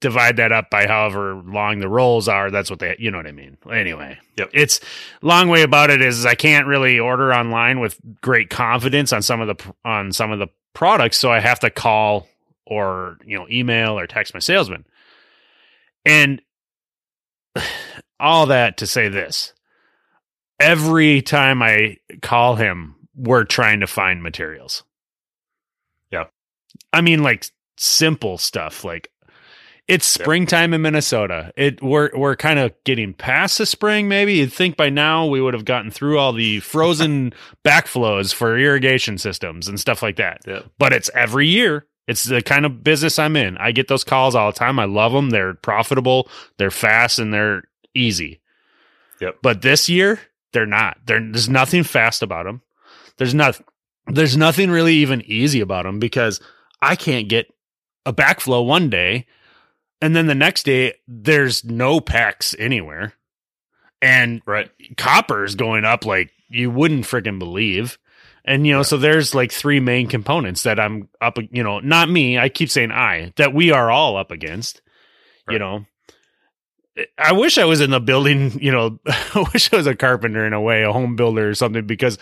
[0.00, 2.50] divide that up by however long the rolls are.
[2.50, 3.56] That's what they, you know what I mean.
[3.70, 4.50] Anyway, Yep.
[4.52, 4.80] it's
[5.22, 9.40] long way about it is I can't really order online with great confidence on some
[9.40, 12.28] of the on some of the products, so I have to call
[12.66, 14.84] or you know email or text my salesman.
[16.04, 16.42] And
[18.20, 19.52] all that to say this
[20.60, 24.84] every time I call him, we're trying to find materials.
[26.10, 26.26] Yeah.
[26.92, 27.46] I mean, like
[27.78, 28.84] simple stuff.
[28.84, 29.10] Like
[29.88, 31.52] it's springtime in Minnesota.
[31.56, 34.08] It we're we're kind of getting past the spring.
[34.08, 37.32] Maybe you'd think by now we would have gotten through all the frozen
[37.64, 40.40] backflows for irrigation systems and stuff like that.
[40.46, 40.60] Yeah.
[40.78, 41.86] But it's every year.
[42.08, 43.56] It's the kind of business I'm in.
[43.58, 44.78] I get those calls all the time.
[44.78, 45.30] I love them.
[45.30, 46.28] They're profitable.
[46.56, 48.40] They're fast and they're easy.
[49.20, 49.38] Yep.
[49.42, 50.20] But this year,
[50.52, 50.98] they're not.
[51.06, 52.62] There- there's nothing fast about them.
[53.18, 53.60] There's not.
[54.06, 56.40] There's nothing really even easy about them because
[56.80, 57.52] I can't get
[58.04, 59.26] a backflow one day,
[60.00, 63.14] and then the next day there's no packs anywhere,
[64.02, 64.70] and Right.
[64.96, 67.98] copper's going up like you wouldn't freaking believe.
[68.44, 68.82] And you know, Yeah.
[68.84, 72.70] so there's like three main components that I'm up, you know, not me, I keep
[72.70, 74.80] saying I, that we are all up against.
[75.50, 75.84] You know,
[77.18, 80.46] I wish I was in the building, you know, I wish I was a carpenter
[80.46, 82.18] in a way, a home builder or something because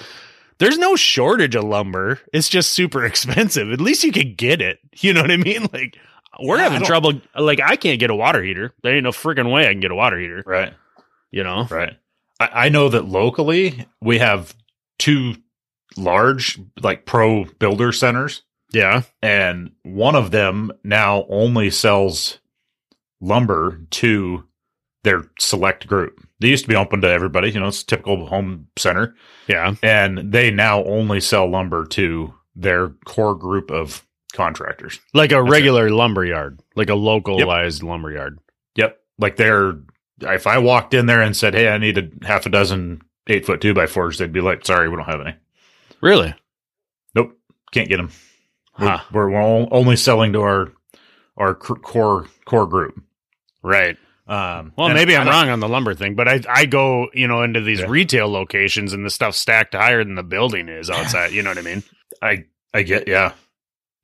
[0.58, 2.20] there's no shortage of lumber.
[2.32, 3.70] It's just super expensive.
[3.70, 4.78] At least you could get it.
[5.00, 5.68] You know what I mean?
[5.72, 5.98] Like
[6.42, 8.74] we're Yeah, having trouble like I can't get a water heater.
[8.82, 10.72] There ain't no freaking way I can get a water heater, Right.
[11.30, 11.66] you know?
[11.70, 11.96] Right.
[12.40, 14.54] I, I know that locally we have
[14.98, 15.34] two
[15.96, 18.42] large like pro builder centers
[18.72, 19.02] Yeah.
[19.22, 22.38] and one of them now only sells
[23.20, 24.44] lumber to
[25.04, 26.26] their select group.
[26.40, 29.14] They used to be open to everybody, you know, it's a typical home center,
[29.46, 29.74] Yeah.
[29.82, 35.00] and they now only sell lumber to their core group of contractors.
[35.14, 38.38] Like a That's regular lumber yard, like a localized lumber yard.
[38.76, 38.98] Yep.
[39.18, 39.74] Like they're
[40.20, 43.46] if I walked in there and said, "Hey, I need a half a dozen eight
[43.46, 45.34] foot two by fours," they'd be like, "Sorry, we don't have any.
[46.00, 46.34] Really?
[47.14, 47.38] Nope,
[47.72, 48.10] can't get them.
[48.78, 48.98] We're, Huh.
[49.12, 50.72] we're, we're only selling to our
[51.36, 53.00] our core core group."
[53.62, 53.96] Right.
[54.26, 57.42] Um, Well, maybe I'm wrong on the lumber thing, but I I go, you know,
[57.42, 57.86] into these Yeah.
[57.88, 61.32] retail locations and the stuff stacked higher than the building is outside.
[61.32, 61.82] You know what I mean?
[62.22, 63.32] I I get yeah,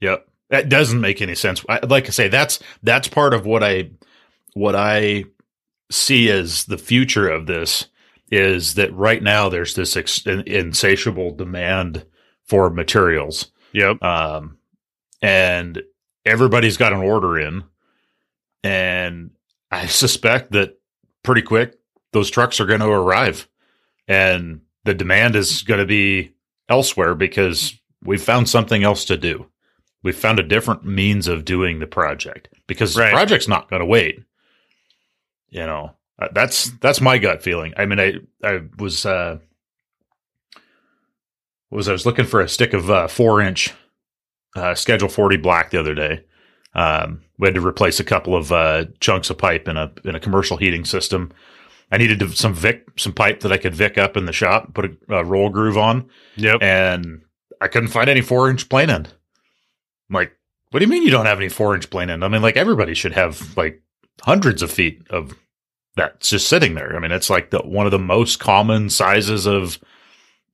[0.01, 0.27] yep.
[0.49, 1.65] That doesn't make any sense.
[1.69, 3.91] I, like I say, that's that's part of what I
[4.55, 5.25] what I
[5.91, 7.87] see as the future of this
[8.33, 12.05] is that right now there's this ex- insatiable demand
[12.45, 14.03] for materials, Yep.
[14.03, 14.57] um,
[15.23, 15.83] and
[16.25, 17.65] everybody's got an order in,
[18.65, 19.31] and
[19.71, 20.79] I suspect that
[21.23, 21.77] pretty quick
[22.13, 23.49] those trucks are going to arrive,
[24.09, 26.33] and the demand is going to be
[26.69, 29.47] elsewhere because we've found something else to do.
[30.03, 33.11] We've found a different means of doing the project because Right.
[33.11, 34.23] the project's not going to wait.
[35.51, 37.75] You know, uh, that's that's my gut feeling.
[37.77, 39.39] I mean, I I was uh
[41.71, 43.73] was I was looking for a stick of uh, four inch
[44.57, 46.25] uh, Schedule forty black the other day.
[46.75, 50.15] Um, we had to replace a couple of uh, chunks of pipe in a in
[50.15, 51.33] a commercial heating system.
[51.93, 54.73] I needed to, some Vic some pipe that I could Vic up in the shop,
[54.75, 56.63] put a, a roll groove on, Yep.
[56.63, 57.23] and
[57.61, 59.13] I couldn't find any four inch plain end.
[60.11, 60.37] I'm like,
[60.71, 62.25] what do you mean you don't have any four inch plain end?
[62.25, 63.83] I mean, like everybody should have like
[64.23, 65.35] hundreds of feet of
[65.97, 66.97] that's just sitting there.
[66.97, 69.79] I mean, it's like the one of the most common sizes of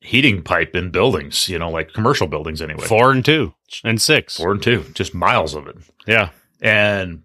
[0.00, 2.86] heating pipe in buildings, you know, like commercial buildings anyway.
[2.86, 4.36] Four and two and six.
[4.36, 5.76] Four and two, just miles of it.
[6.06, 6.30] Yeah.
[6.60, 7.22] And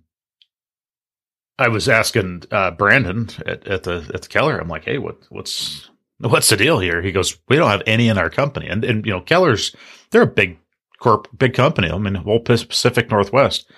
[1.58, 4.58] I was asking uh, Brandon at, at the at the Keller.
[4.58, 5.90] I'm like, hey, what what's
[6.20, 7.02] what's the deal here?
[7.02, 9.76] He goes, we don't have any in our company, and and you know, Keller's
[10.10, 10.58] they're a big
[11.02, 11.90] corp, big company.
[11.92, 13.70] I mean, whole Pacific Northwest.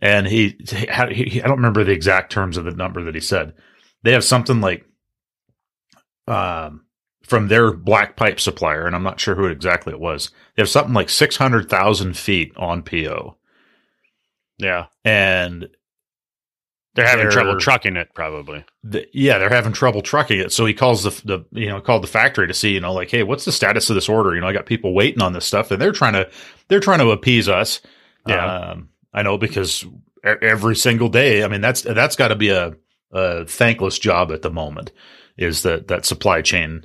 [0.00, 0.86] And he, he,
[1.24, 3.52] he, I don't remember the exact terms of the number that he said.
[4.02, 4.84] They have something like,
[6.26, 6.84] um,
[7.22, 10.30] from their black pipe supplier, and I'm not sure who exactly it was.
[10.56, 13.36] They have something like six hundred thousand feet on PO,
[14.58, 14.86] Yeah.
[15.04, 15.68] and
[16.98, 18.64] They're having They're- trouble trucking it, probably.
[18.84, 20.52] the, yeah, they're having trouble trucking it.
[20.52, 23.10] So he calls the the you know called the factory to see you know like
[23.10, 24.34] hey what's the status of this order?
[24.34, 26.28] You know I got people waiting on this stuff and they're trying to
[26.68, 27.80] they're trying to appease us.
[28.26, 28.44] Yeah.
[28.72, 29.86] um, I know because
[30.24, 31.44] every single day.
[31.44, 32.74] I mean that's that's got to be a,
[33.12, 34.92] a thankless job at the moment
[35.36, 36.84] is that that supply chain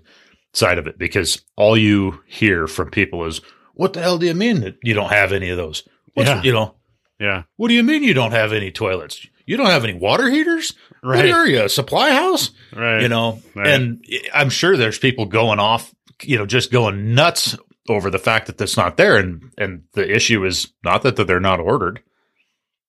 [0.54, 3.42] side of it because all you hear from people is
[3.74, 5.84] what the hell do you mean that you don't have any of those?
[6.14, 6.44] What's, Yeah.
[6.44, 6.76] You know
[7.20, 7.44] Yeah.
[7.58, 9.26] what do you mean you don't have any toilets?
[9.46, 10.74] You don't have any water heaters?
[11.02, 11.26] Right.
[11.26, 12.52] What are you, a supply house?
[12.76, 13.02] Right.
[13.02, 13.68] You know, Right.
[13.68, 17.58] and I'm sure there's people going off, you know, just going nuts
[17.90, 19.18] over the fact that that's not there.
[19.18, 22.02] And, and the issue is not that, that they're not ordered,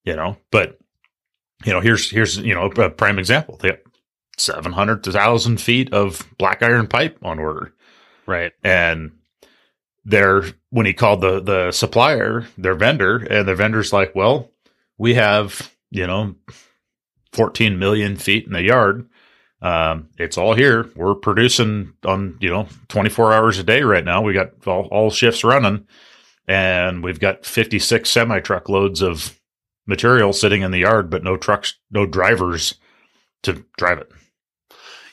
[0.05, 0.79] you know, but,
[1.65, 3.57] you know, here's, here's, you know, a prime example.
[3.57, 3.79] They have
[4.37, 7.73] 700,000 feet of black iron pipe on order.
[8.25, 8.51] right.
[8.63, 9.11] And
[10.05, 14.51] they're, when he called the, the supplier, their vendor, and the vendor's like, well,
[14.97, 16.35] we have, you know,
[17.33, 19.09] 14 million feet in the yard.
[19.61, 20.89] Um, it's all here.
[20.95, 24.21] We're producing on, you know, 24 hours a day right now.
[24.21, 25.87] We got all, all shifts running
[26.47, 29.39] and we've got 56 semi truck loads of
[29.87, 32.75] material sitting in the yard, but no trucks, no drivers
[33.43, 34.11] to drive it.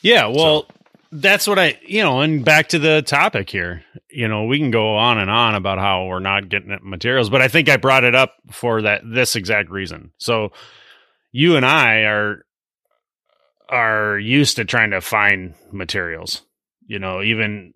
[0.03, 0.67] Yeah, well,
[1.13, 3.85] that's what I, you know, and back to the topic here.
[4.09, 7.43] You know, we can go on and on about how we're not getting materials, but
[7.43, 10.13] I think I brought it up for that this exact reason.
[10.17, 10.53] So
[11.31, 12.47] you and I are
[13.69, 16.43] are used to trying to find materials.
[16.87, 17.75] You know, even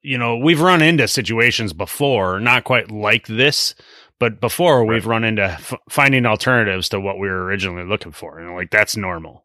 [0.00, 3.74] you know, we've run into situations before, not quite like this,
[4.20, 8.38] but before we've run into f- finding alternatives to what we were originally looking for.
[8.38, 9.44] And like that's normal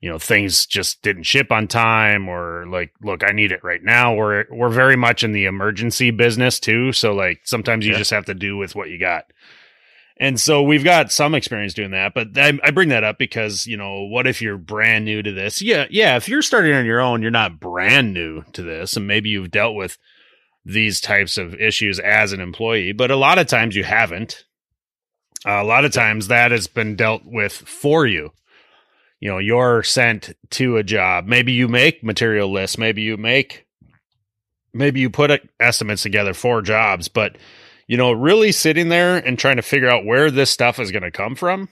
[0.00, 3.82] you know things just didn't ship on time or like look i need it right
[3.82, 4.14] now.
[4.14, 6.92] We're we're very much in the emergency business too.
[6.92, 7.98] So like sometimes you Yeah.
[7.98, 9.24] just have to do with what you got.
[10.18, 13.66] And so we've got some experience doing that but I, I bring that up because
[13.66, 15.60] you know what if you're brand new to this?
[15.62, 19.06] Yeah yeah if you're starting on your own you're not brand new to this and
[19.06, 19.98] maybe you've dealt with
[20.64, 24.44] these types of issues as an employee but a lot of times you haven't.
[25.44, 28.32] A lot of times that has been dealt with for you
[29.20, 31.26] you know you're sent to a job.
[31.26, 32.78] Maybe you make material lists.
[32.78, 33.66] Maybe you make
[34.72, 37.08] maybe you put uh, estimates together for jobs.
[37.08, 37.36] But
[37.86, 41.02] you know really sitting there and trying to figure out where this stuff is going
[41.02, 41.68] to come from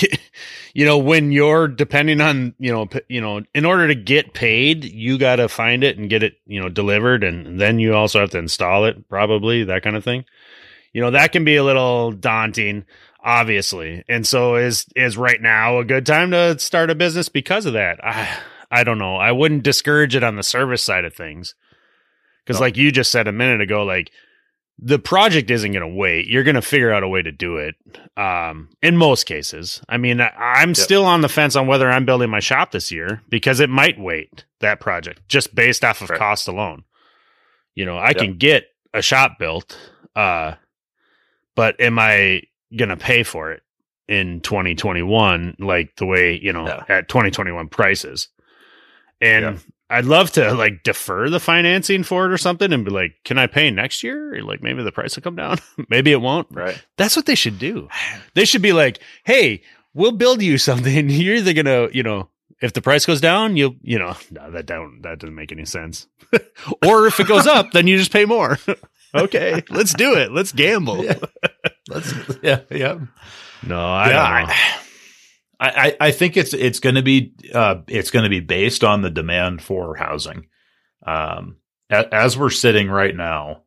[0.74, 4.84] you know when you're depending on you know you know in order to get paid
[4.84, 7.24] you got to find it and get it you know delivered.
[7.24, 10.24] And then you also have to install it probably that kind of thing.
[10.92, 12.84] You know that can be a little daunting
[13.22, 14.04] obviously.
[14.08, 17.74] And so is is right now a good time to start a business because of
[17.74, 18.04] that?
[18.04, 18.28] I
[18.70, 19.16] i don't know.
[19.16, 21.54] I wouldn't discourage it on the service side of things.
[22.44, 22.66] Because No.
[22.66, 24.10] like you just said a minute ago like
[24.78, 26.26] the project isn't going to wait.
[26.26, 27.76] You're going to figure out a way to do it
[28.16, 29.80] um in most cases.
[29.88, 32.90] I mean I, i'm still on the fence on whether i'm building my shop this
[32.90, 36.18] year because it might wait that project just based off of Right.
[36.18, 36.84] cost alone.
[37.74, 38.16] You know i Yep.
[38.16, 39.78] can get a shop built
[40.16, 40.54] uh
[41.54, 42.42] but am I
[42.76, 43.62] gonna pay for it
[44.08, 46.84] in 2021 like the way you know Yeah.
[46.88, 48.28] at 2021 prices?
[49.20, 49.58] And Yeah.
[49.90, 53.36] I'd love to like defer the financing for it or something and be like, can
[53.38, 54.34] I pay next year?
[54.36, 55.58] Or, like maybe the price will come down.
[55.90, 56.48] maybe it won't.
[56.50, 56.82] Right.
[56.96, 57.88] That's what they should do.
[58.34, 61.10] They should be like, hey, we'll build you something.
[61.10, 62.28] You're either gonna, you know,
[62.62, 65.66] if the price goes down, you'll, you know, no, that don't that doesn't make any
[65.66, 66.06] sense.
[66.86, 68.58] or if it goes up, then you just pay more.
[69.14, 70.32] okay, let's do it.
[70.32, 71.04] Let's gamble.
[71.04, 71.18] Yeah.
[71.94, 72.60] Let's, yeah.
[72.70, 72.98] Yeah.
[73.64, 74.54] No, I yeah, don't know.
[75.60, 78.82] I, I, I think it's it's going to be uh, it's going to be based
[78.82, 80.46] on the demand for housing.
[81.06, 81.56] Um,
[81.90, 83.62] a- as we're sitting right now,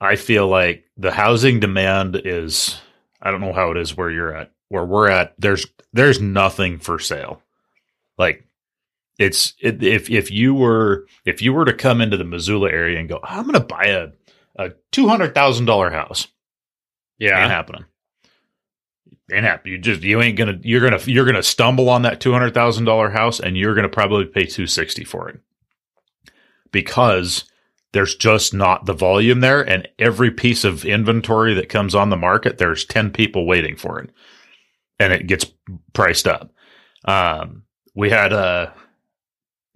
[0.00, 2.80] I feel like the housing demand is
[3.20, 4.52] I don't know how it is where you're at.
[4.68, 7.42] Where we're at, there's there's nothing for sale.
[8.18, 8.46] Like
[9.18, 12.98] it's it, if if you were if you were to come into the Missoula area
[13.00, 14.08] and go, I'm going to buy a
[14.56, 16.28] a two hundred thousand dollar house,
[17.20, 17.84] ain't happening.
[19.32, 19.74] Ain't happening.
[19.74, 22.84] You just you ain't gonna you're gonna you're gonna stumble on that two hundred thousand
[22.84, 25.40] dollar house and you're gonna probably pay two sixty for it
[26.72, 27.44] because
[27.94, 32.16] there's just not the volume there, and every piece of inventory that comes on the
[32.16, 34.10] market, there's ten people waiting for it,
[34.98, 35.46] and it gets
[35.92, 36.52] priced up.
[37.04, 37.62] Um,
[37.94, 38.74] we had a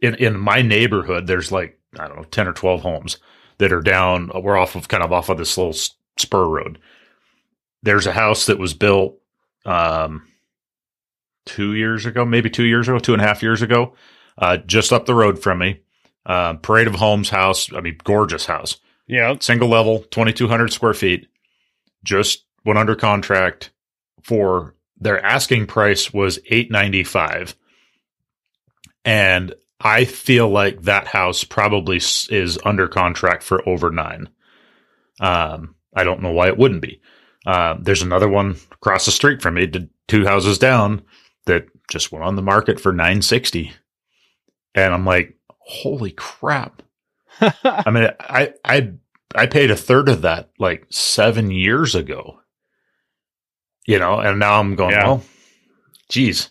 [0.01, 1.29] in in my neighborhood.
[1.29, 3.19] There's like I don't know ten or twelve homes
[3.59, 4.33] that are down.
[4.35, 5.77] We're off of kind of off of this little
[6.19, 6.81] spur road.
[7.89, 9.19] There's a house that was built
[9.65, 10.29] um,
[11.47, 13.95] two years ago, maybe two years ago, two and a half years ago,
[14.37, 15.81] uh, just up the road from me.
[16.27, 17.73] Uh, Parade of Homes house.
[17.73, 18.77] I mean, gorgeous house,
[19.07, 19.37] yeah.
[19.41, 21.29] single level, 2,200 square feet.
[22.05, 23.71] Just went under contract
[24.23, 27.57] for their asking price was 895
[29.03, 34.29] and I feel like that house probably is under contract for over nine.
[35.21, 37.01] Um, I don't know why it wouldn't be.
[37.49, 39.67] Uh, there's another one across the street from me,
[40.07, 41.01] two houses down,
[41.47, 43.73] that just went on the market for 960.
[44.75, 46.83] And I'm like, holy crap.
[47.41, 48.93] I mean, I, I,
[49.35, 52.39] I paid a third of that like seven years ago.
[53.87, 55.05] You know, and now I'm going, Yeah.
[55.07, 55.23] well,
[56.11, 56.51] geez,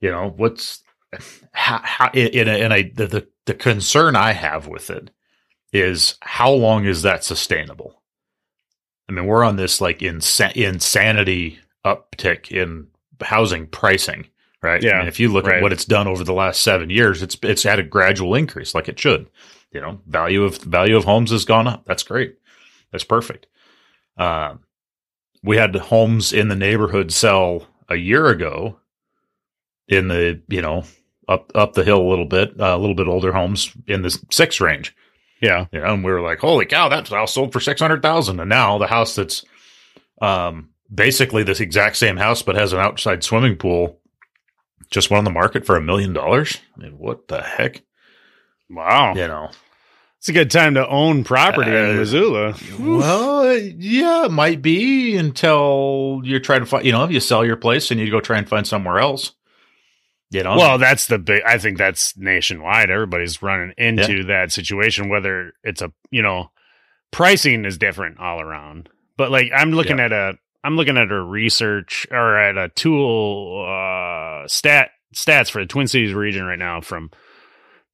[0.00, 0.82] you know, what's
[1.52, 5.12] how, how in a, in a the, the the concern I have with it
[5.72, 8.02] is how long is that sustainable?
[9.08, 12.86] I mean, we're on this like insa- insanity uptick in
[13.20, 14.26] housing pricing,
[14.62, 14.82] right?
[14.82, 15.56] Yeah, I mean, if you look right.
[15.56, 18.74] at what it's done over the last seven years, it's it's had a gradual increase,
[18.74, 19.28] like it should.
[19.72, 21.84] You know, value of value of homes has gone up.
[21.84, 22.38] That's great.
[22.92, 23.46] That's perfect.
[24.16, 24.60] Um,
[25.42, 28.78] we had homes in the neighborhood sell a year ago
[29.88, 30.84] in the you know
[31.28, 34.18] up up the hill a little bit, uh, a little bit older homes in the
[34.30, 34.94] six range.
[35.44, 35.66] Yeah.
[35.72, 38.40] You know, and we were like, "Holy cow, that house sold for six hundred thousand!
[38.40, 39.44] And now the house that's
[40.22, 43.98] um, basically this exact same house but has an outside swimming pool
[44.90, 46.58] just went on the market for a million dollars.
[46.76, 47.82] I mean, what the heck?
[48.70, 49.14] Wow.
[49.14, 49.50] You know,
[50.18, 52.54] It's a good time to own property in Uh, Missoula.
[52.78, 56.84] well, yeah, it might be until you're trying to find.
[56.86, 59.32] You know, if you sell your place and you go try and find somewhere else.
[60.34, 61.42] You know, Well, that's the big.
[61.46, 62.90] I think that's nationwide.
[62.90, 65.08] Everybody's running into that situation.
[65.08, 66.50] Whether it's a you know,
[67.10, 68.88] pricing is different all around.
[69.16, 73.64] But like, I'm looking at a, I'm looking at a research or at a tool
[73.64, 77.10] uh, stat stats for the Twin Cities region right now from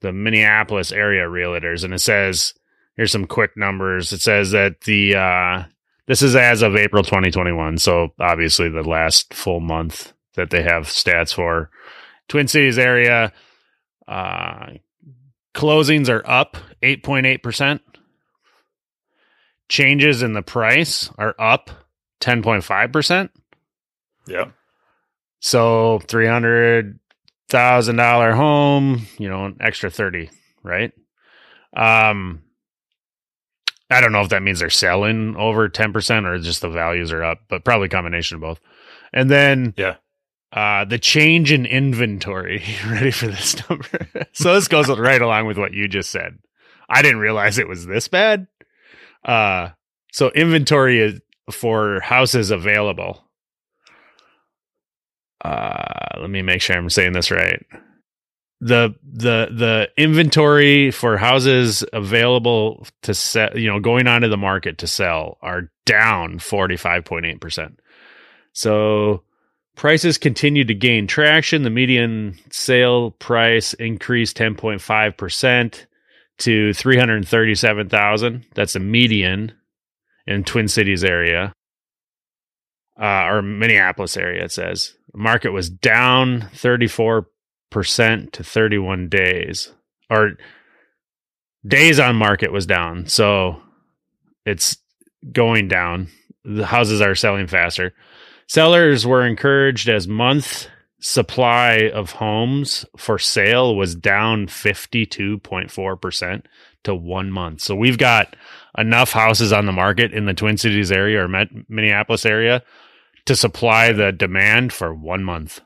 [0.00, 2.54] the Minneapolis area realtors, and it says
[2.96, 4.12] here's some quick numbers.
[4.12, 5.64] It says that the uh,
[6.06, 10.84] this is as of April 2021, so obviously the last full month that they have
[10.84, 11.70] stats for.
[12.30, 13.30] Twin Cities area
[14.08, 14.68] uh,
[15.54, 17.80] closings are up 8.8%.
[19.68, 21.70] Changes in the price are up
[22.20, 23.28] 10.5%.
[24.26, 24.46] yeah,
[25.40, 30.30] So $300,000 home, you know, an extra 30,
[30.62, 30.92] right?
[31.76, 32.42] Um
[33.92, 37.24] I don't know if that means they're selling over 10% or just the values are
[37.24, 38.60] up, but probably a combination of both.
[39.12, 39.96] And then Yeah.
[40.52, 42.62] Uh the change in inventory.
[42.86, 44.08] Ready for this number?
[44.32, 46.38] so this goes right along with what you just said.
[46.88, 48.46] I didn't realize it was this bad.
[49.24, 49.70] Uh
[50.12, 51.20] so inventory is
[51.50, 53.24] for houses available
[55.44, 57.64] uh let me make sure i'm saying this right
[58.60, 64.78] the the the inventory for houses available to sell you know going onto the market
[64.78, 67.76] to sell are down 45.8%
[68.52, 69.22] so
[69.76, 75.86] prices continue to gain traction the median sale price increased 10.5%
[76.38, 79.52] to 337,000 that's a median
[80.26, 81.52] in twin cities area
[83.00, 84.94] uh, or Minneapolis area, it says.
[85.14, 87.24] Market was down 34%
[88.32, 89.72] to 31 days.
[90.10, 90.32] Or
[91.66, 93.06] days on market was down.
[93.06, 93.62] So
[94.44, 94.76] it's
[95.32, 96.08] going down.
[96.44, 97.94] The houses are selling faster.
[98.50, 100.66] Sellers were encouraged as month
[100.98, 106.42] supply of homes for sale was down 52.4%
[106.82, 107.60] to one month.
[107.60, 108.34] So we've got
[108.76, 112.64] enough houses on the market in the Twin Cities area or Met- Minneapolis area
[113.26, 115.60] to supply the demand for one month.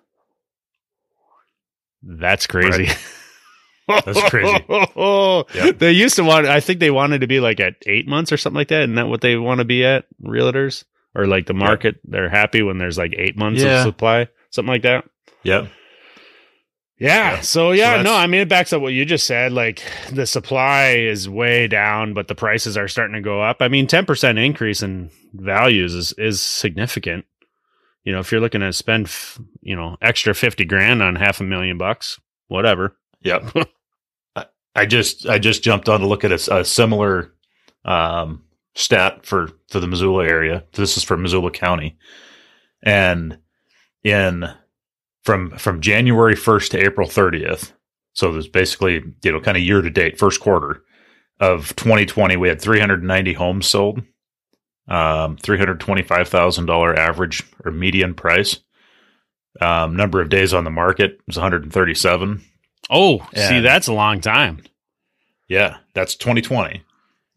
[2.02, 2.90] That's crazy.
[3.88, 4.62] That's crazy.
[5.54, 5.78] Yep.
[5.78, 8.36] They used to want, I think they wanted to be like at eight months or
[8.36, 8.82] something like that.
[8.82, 10.84] Isn't that what they want to be at, realtors?
[11.14, 13.78] Or like the market, they're happy when there's like eight months Yeah.
[13.78, 15.04] of supply, something like that.
[15.44, 15.68] yeah, Yeah.
[16.98, 17.40] Yeah.
[17.40, 19.52] So yeah, So no, I mean it backs up what you just said.
[19.52, 23.58] Like the supply is way down, but the prices are starting to go up.
[23.60, 27.24] I mean, ten percent increase in values is is significant.
[28.04, 31.40] You know, if you're looking to spend, f- you know, extra fifty grand on half
[31.40, 32.96] a million bucks, whatever.
[33.22, 33.54] Yep.
[34.36, 34.46] I-
[34.76, 37.32] I just I just jumped on to look at a similar
[37.84, 38.44] um,
[38.74, 40.64] stat for for the Missoula area.
[40.72, 41.96] This is for Missoula County,
[42.82, 43.38] and
[44.02, 44.46] in
[45.22, 47.72] from from January first to April thirtieth.
[48.12, 50.82] So there's basically you know kind of year to date first quarter
[51.40, 52.36] of 2020.
[52.36, 54.02] We had 390 homes sold,
[54.88, 58.60] um, 325 thousand dollar average or median price.
[59.60, 62.44] Um, number of days on the market was 137.
[62.90, 63.18] Oh,
[63.48, 64.62] see, that's a long time.
[65.48, 66.82] Yeah, that's 2020.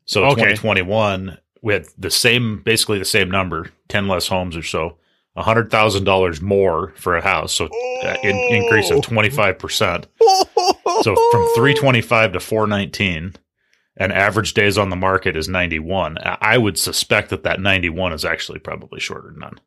[0.08, 0.42] So Okay.
[0.56, 4.98] 2021, we had the same, basically the same number, 10 less homes or so,
[5.38, 7.54] $100,000 more for a house.
[7.54, 7.66] So
[8.04, 10.06] uh, in, increase of 25%.
[11.04, 13.36] So from 325 to 419
[13.98, 16.18] and average days on the market is 91.
[16.18, 19.60] I I would suspect that that 91 is actually probably shorter than none.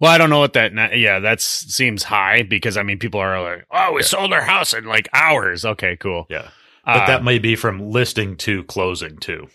[0.00, 0.72] Well, I don't know what that.
[0.98, 4.06] Yeah, that seems high because I mean, people are like, "Oh, we Yeah.
[4.06, 6.26] sold our house in like hours." Okay, cool.
[6.28, 6.48] Yeah.
[6.84, 9.48] But Uh, that may be from listing to closing too.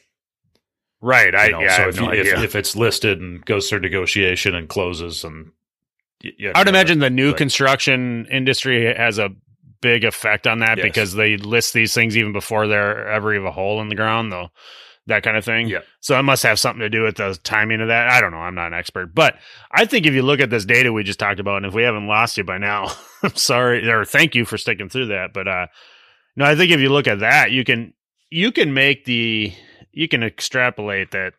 [1.02, 1.34] right.
[1.36, 2.44] I You know, yeah, so have if, no you, if, idea.
[2.44, 5.52] if it's listed and goes through negotiation and closes and
[6.24, 9.30] y- you I would imagine the new but- construction industry has a
[9.82, 10.84] big effect on that Yes.
[10.86, 14.32] because they list these things even before there ever even a hole in the ground,
[14.32, 14.50] though.
[15.06, 15.68] That kind of thing.
[15.70, 15.82] Yeah.
[16.02, 18.10] So it must have something to do with the timing of that.
[18.10, 18.40] I don't know.
[18.40, 19.38] I'm not an expert, but
[19.72, 21.84] I think if you look at this data we just talked about, and if we
[21.84, 22.88] haven't lost you by now,
[23.24, 25.32] I'm sorry or thank you for sticking through that.
[25.34, 25.68] But uh,
[26.38, 27.94] no, I think if you look at that, you can
[28.30, 29.52] you can make the
[29.92, 31.34] you can extrapolate that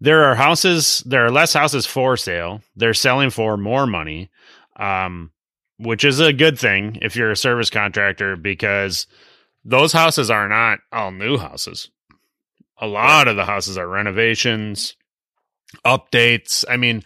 [0.00, 2.60] there are houses there are less houses for sale.
[2.74, 4.30] They're selling for more money
[4.76, 5.30] um
[5.78, 9.06] which is a good thing if you're a service contractor because
[9.64, 11.88] those houses are not all new houses.
[12.78, 14.96] A lot of the houses are renovations
[15.86, 16.64] updates.
[16.68, 17.04] I mean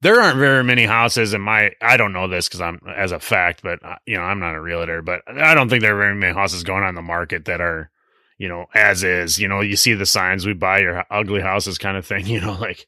[0.00, 3.20] there aren't very many houses in my i don't know this because i'm as a
[3.20, 5.98] fact but uh, you know i'm not a realtor but i don't think there are
[5.98, 7.90] very many houses going on the market that are
[8.38, 9.38] you know as is.
[9.38, 12.40] You know you see the signs we buy your ugly houses kind of thing you
[12.40, 12.86] know like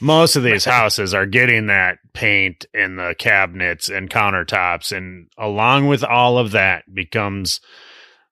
[0.00, 5.86] most of these houses are getting that paint and the cabinets and countertops and along
[5.86, 7.60] with all of that becomes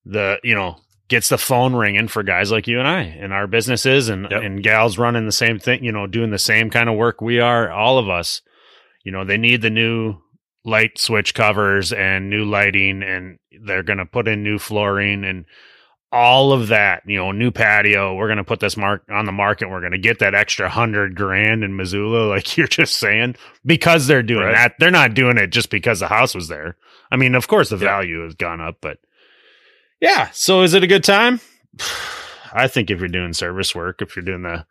[0.05, 0.79] the you know
[1.09, 4.43] gets the phone ringing for guys like you and I and our businesses and Yep.
[4.43, 7.39] and gals running the same thing you know doing the same kind of work we
[7.41, 8.43] are all of us
[9.05, 10.17] you know they need the new
[10.65, 15.45] light switch covers and new lighting and they're going to put in new flooring and
[16.13, 18.15] all of that, you know, new patio.
[18.15, 19.69] We're going to put this mark on the market.
[19.69, 23.35] We're going to get that extra hundred grand in Missoula, like you're just saying,
[23.65, 24.55] because they're doing Right.
[24.55, 24.75] that.
[24.79, 26.77] They're not doing it just because the house was there.
[27.11, 27.85] I mean, of course, the Yeah.
[27.85, 28.99] value has gone up, but
[30.01, 30.31] yeah.
[30.33, 31.41] So is it a good time?
[32.53, 34.65] I think if you're doing service work, if you're doing the,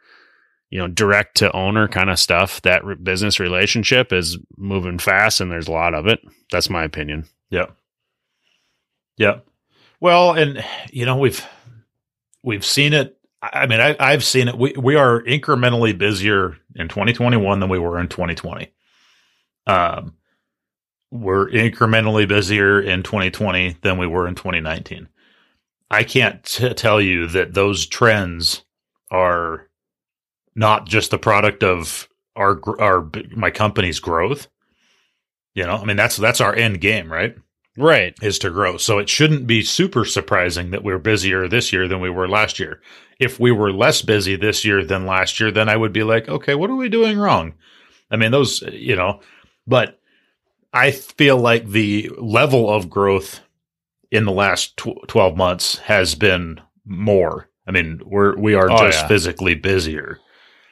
[0.69, 5.39] you know, direct to owner kind of stuff, that re- business relationship is moving fast
[5.39, 6.19] and there's a lot of it.
[6.51, 7.25] That's my opinion.
[7.49, 7.67] Yeah.
[9.17, 9.39] Yeah.
[9.99, 11.45] Well, and you know, we've
[12.43, 13.17] we've seen it.
[13.41, 14.57] I mean, I, I've seen it.
[14.57, 18.71] We we are incrementally busier in 2021 than we were in 2020.
[19.67, 20.15] Um,
[21.11, 25.07] we're incrementally busier in 2020 than we were in 2019.
[25.89, 28.63] I can't t- tell you that those trends
[29.11, 29.69] are
[30.55, 34.47] not just the product of our our my company's growth.
[35.53, 37.35] You know, I mean that's that's our end game, right?
[37.77, 38.15] Right.
[38.21, 38.77] is to grow.
[38.77, 42.57] So it shouldn't be super surprising that we're busier this year than we were last
[42.57, 42.81] year.
[43.19, 46.29] If we were less busy this year than last year, then I would be like,
[46.29, 47.53] okay, what are we doing wrong?
[48.09, 49.19] I mean, those, you know,
[49.67, 49.99] but
[50.73, 53.41] I feel like the level of growth
[54.15, 57.49] in the last tw- 12 months has been more.
[57.67, 59.07] I mean, we're, we are Oh, just yeah.
[59.07, 60.19] physically busier.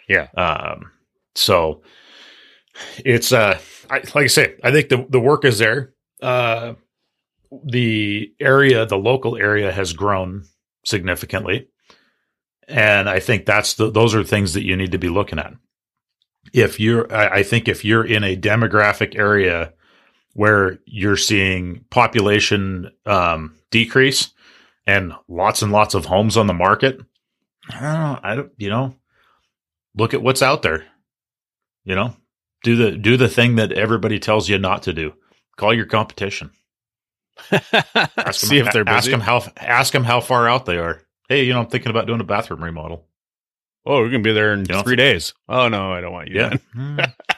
[0.07, 0.27] Yeah.
[0.37, 0.91] Um,
[1.35, 1.81] so
[3.03, 5.93] it's, uh, I, like I say, I think the, the work is there.
[6.21, 6.73] Uh,
[7.65, 10.45] the area, the local area has grown
[10.85, 11.67] significantly.
[12.67, 15.53] And I think that's the, those are things that you need to be looking at.
[16.53, 19.73] If you're, I, I think if you're in a demographic area
[20.33, 24.31] where you're seeing population um, decrease
[24.85, 26.99] and lots and lots of homes on the market,
[27.69, 28.95] I don't know, I don't, you know,
[29.95, 30.85] look at what's out there.
[31.85, 32.15] You know,
[32.63, 35.13] do the do the thing that everybody tells you not to do.
[35.57, 36.51] Call your competition.
[37.51, 38.95] Ask See them, if they're busy.
[38.97, 41.01] ask them how ask them how far out they are.
[41.29, 43.05] Hey, you know, I'm thinking about doing a bathroom remodel.
[43.85, 45.33] Oh, we're gonna be there in You don't three days.
[45.49, 46.35] Oh no, I don't want you.
[46.39, 47.11] Yeah.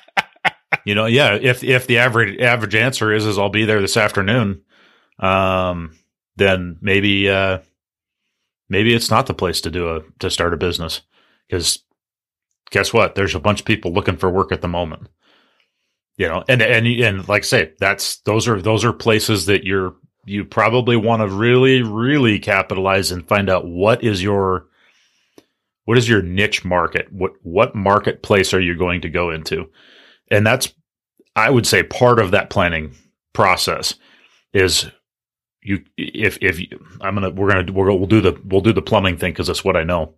[0.85, 1.33] you know, yeah.
[1.33, 4.61] If if the average average answer is is I'll be there this afternoon,
[5.19, 5.97] um,
[6.35, 7.59] then maybe uh,
[8.69, 11.01] maybe it's not the place to do a to start a business
[11.49, 11.79] because
[12.69, 13.15] guess what?
[13.15, 15.09] There's a bunch of people looking for work at the moment.
[16.17, 19.63] You know, and and and like I say, that's those are those are places that
[19.65, 24.67] you're you probably want to really really capitalize and find out what is your
[25.85, 27.11] what is your niche market?
[27.11, 29.69] What what marketplace are you going to go into?
[30.31, 30.73] And that's
[31.35, 32.95] I would say part of that planning
[33.33, 33.95] process
[34.53, 34.89] is
[35.61, 36.67] you if if you,
[37.01, 39.63] I'm gonna we're gonna we're, we'll do the we'll do the plumbing thing because that's
[39.65, 40.13] what I know.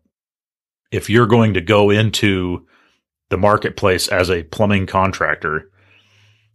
[0.92, 2.66] If you're going to go into
[3.30, 5.70] the marketplace as a plumbing contractor,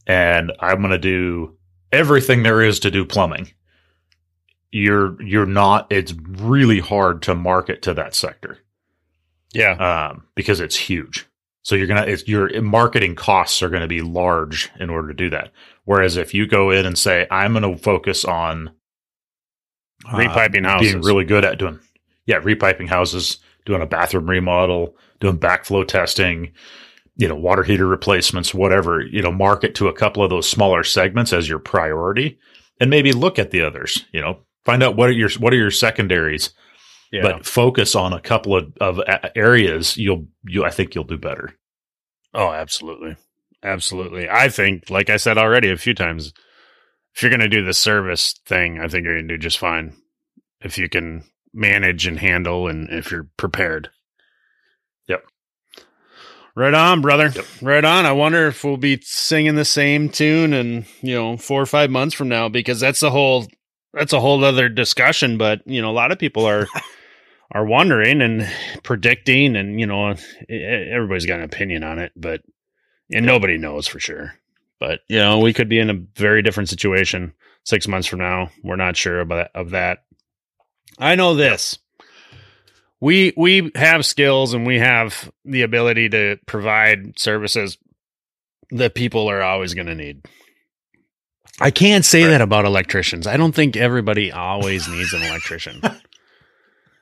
[0.07, 1.59] and I'm going to do
[1.91, 3.53] everything there is to do plumbing,
[4.71, 5.87] you're you're not.
[5.91, 8.59] It's really hard to market to that sector
[9.53, 9.73] yeah.
[10.11, 11.27] um, because it's huge.
[11.63, 15.15] So you're gonna it's, your marketing costs are going to be large in order to
[15.15, 15.53] do that.
[15.85, 18.73] Whereas if you go in and say I'm going to focus on
[20.07, 20.93] uh, Repiping houses.
[20.93, 21.79] being really good at doing
[22.27, 26.53] yeah repiping houses, doing a bathroom remodel, doing backflow testing,
[27.17, 29.01] you know water heater replacements, whatever.
[29.01, 32.39] You know, market to a couple of those smaller segments as your priority,
[32.81, 34.05] and maybe look at the others.
[34.13, 36.51] You know, find out what are your what are your secondaries
[37.13, 37.23] yeah.
[37.23, 41.19] but focus on a couple of, of uh, areas you'll you I think you'll do
[41.19, 41.55] better.
[42.35, 43.17] oh, absolutely,
[43.63, 44.29] absolutely.
[44.29, 46.33] I think, like I said already a few times,
[47.15, 49.59] if you're going to do the service thing, I think you're going to do just
[49.59, 49.95] fine.
[50.63, 53.91] If you can manage and handle, and if you're prepared.
[55.09, 55.25] Yep.
[56.55, 57.31] Right on, brother.
[57.35, 57.45] Yep.
[57.61, 58.07] Right on.
[58.07, 61.91] I wonder if we'll be singing the same tune and you know four or five
[61.91, 63.47] months from now because that's the whole
[63.93, 65.37] that's a whole other discussion.
[65.37, 66.67] But you know, a lot of people are
[67.53, 68.49] are wondering and
[68.83, 70.15] predicting, and you know,
[70.49, 72.41] everybody's got an opinion on it, but
[73.13, 74.35] and nobody knows for sure.
[74.81, 77.35] But you know, we could be in a very different situation
[77.65, 78.51] six months from now.
[78.65, 80.05] We're not sure about of that.
[80.99, 81.79] I know this.
[83.01, 87.77] We we have skills and we have the ability to provide services
[88.71, 90.25] that people are always going to need.
[91.61, 92.31] I can't say right.
[92.31, 93.27] that about electricians.
[93.27, 95.83] I don't think everybody always needs an electrician.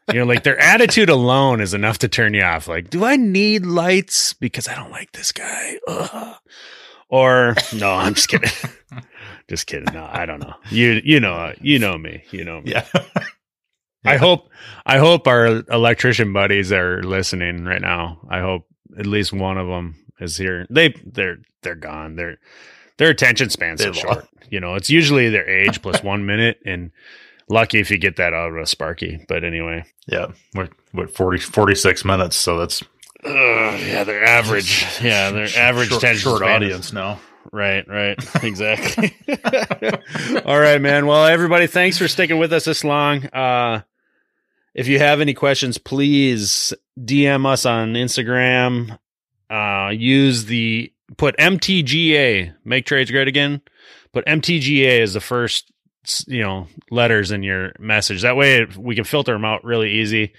[0.09, 2.69] you know, like their attitude alone is enough to turn you off.
[2.69, 5.79] Like, do I need lights because I don't like this guy?
[5.87, 6.37] Ugh.
[7.09, 8.51] Or no, I'm just kidding.
[9.49, 9.93] just kidding.
[9.93, 10.55] No, I don't know.
[10.71, 12.23] You you know you know me.
[12.31, 12.73] You know me.
[12.73, 12.87] Yeah.
[14.05, 14.49] I hope
[14.87, 18.21] I hope our electrician buddies are listening right now.
[18.31, 18.67] I hope
[18.99, 20.67] at least one of them is here.
[20.71, 22.17] They they're they're gone.
[22.17, 22.39] They're
[22.99, 24.29] their attention spans so short.
[24.49, 26.91] You know, it's usually their age plus one minute, and
[27.51, 29.25] lucky if you get that out of a Sparky.
[29.29, 32.37] But anyway, yeah, what what 40, 46 minutes.
[32.37, 32.83] So that's
[33.25, 34.87] yeah, their average.
[35.03, 37.21] Yeah, their average short, short audience now.
[37.53, 38.19] Right, right.
[38.43, 39.15] Exactly.
[40.45, 41.07] All right, man.
[41.07, 43.27] Well, everybody, thanks for sticking with us this long.
[43.27, 43.83] Uh,
[44.75, 48.99] if you have any questions, please DM us on Instagram.
[49.49, 53.63] Uh, use the put MTGA, make trades great again.
[54.13, 55.71] Put MTGA as the first,
[56.27, 58.23] you know, letters in your message.
[58.23, 60.33] That way we can filter them out really easy.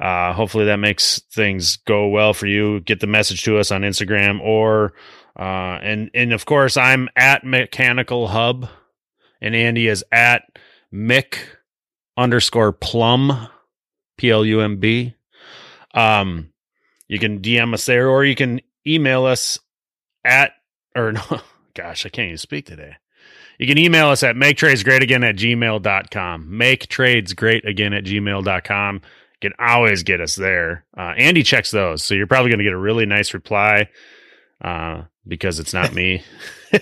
[0.00, 2.80] Uh, hopefully that makes things go well for you.
[2.80, 4.94] Get the message to us on Instagram or,
[5.38, 8.68] uh, and, and of course I'm at mechanical hub
[9.40, 10.42] and Andy is at
[10.92, 11.38] Mick
[12.16, 13.48] underscore plum
[14.16, 15.14] P L U M B.
[15.92, 16.50] Um,
[17.08, 19.58] you can DM us there, or you can email us
[20.24, 20.52] at
[20.96, 21.40] or no,
[21.74, 22.96] gosh, I can't even speak today.
[23.58, 26.56] You can email us at make trades great again at gmail.com.
[26.56, 28.94] Make trades great again at gmail.com.
[28.94, 30.84] You can always get us there.
[30.96, 32.02] Uh, Andy checks those.
[32.02, 33.88] So you're probably going to get a really nice reply
[34.62, 36.22] uh, because it's not me.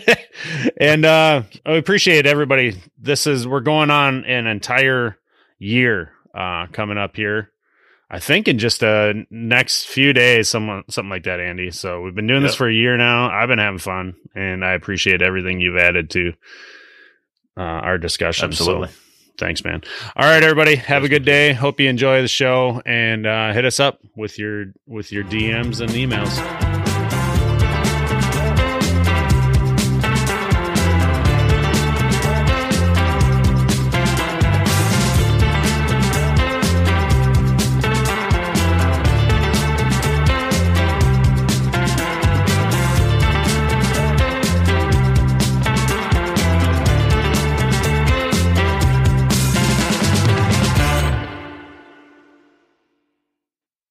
[0.80, 2.80] and uh, I appreciate everybody.
[2.98, 5.18] This is, we're going on an entire
[5.58, 7.50] year uh, coming up here.
[8.12, 11.70] I think in just a next few days, something something like that, Andy.
[11.70, 12.50] So we've been doing yep.
[12.50, 13.30] this for a year now.
[13.30, 16.34] I've been having fun, and I appreciate everything you've added to
[17.56, 18.44] uh, our discussion.
[18.44, 18.88] Absolutely.
[18.88, 18.94] So,
[19.38, 19.82] thanks, man.
[20.14, 21.54] All right, everybody, have a good day.
[21.54, 25.80] Hope you enjoy the show, and uh, hit us up with your with your DMs
[25.80, 26.81] and emails.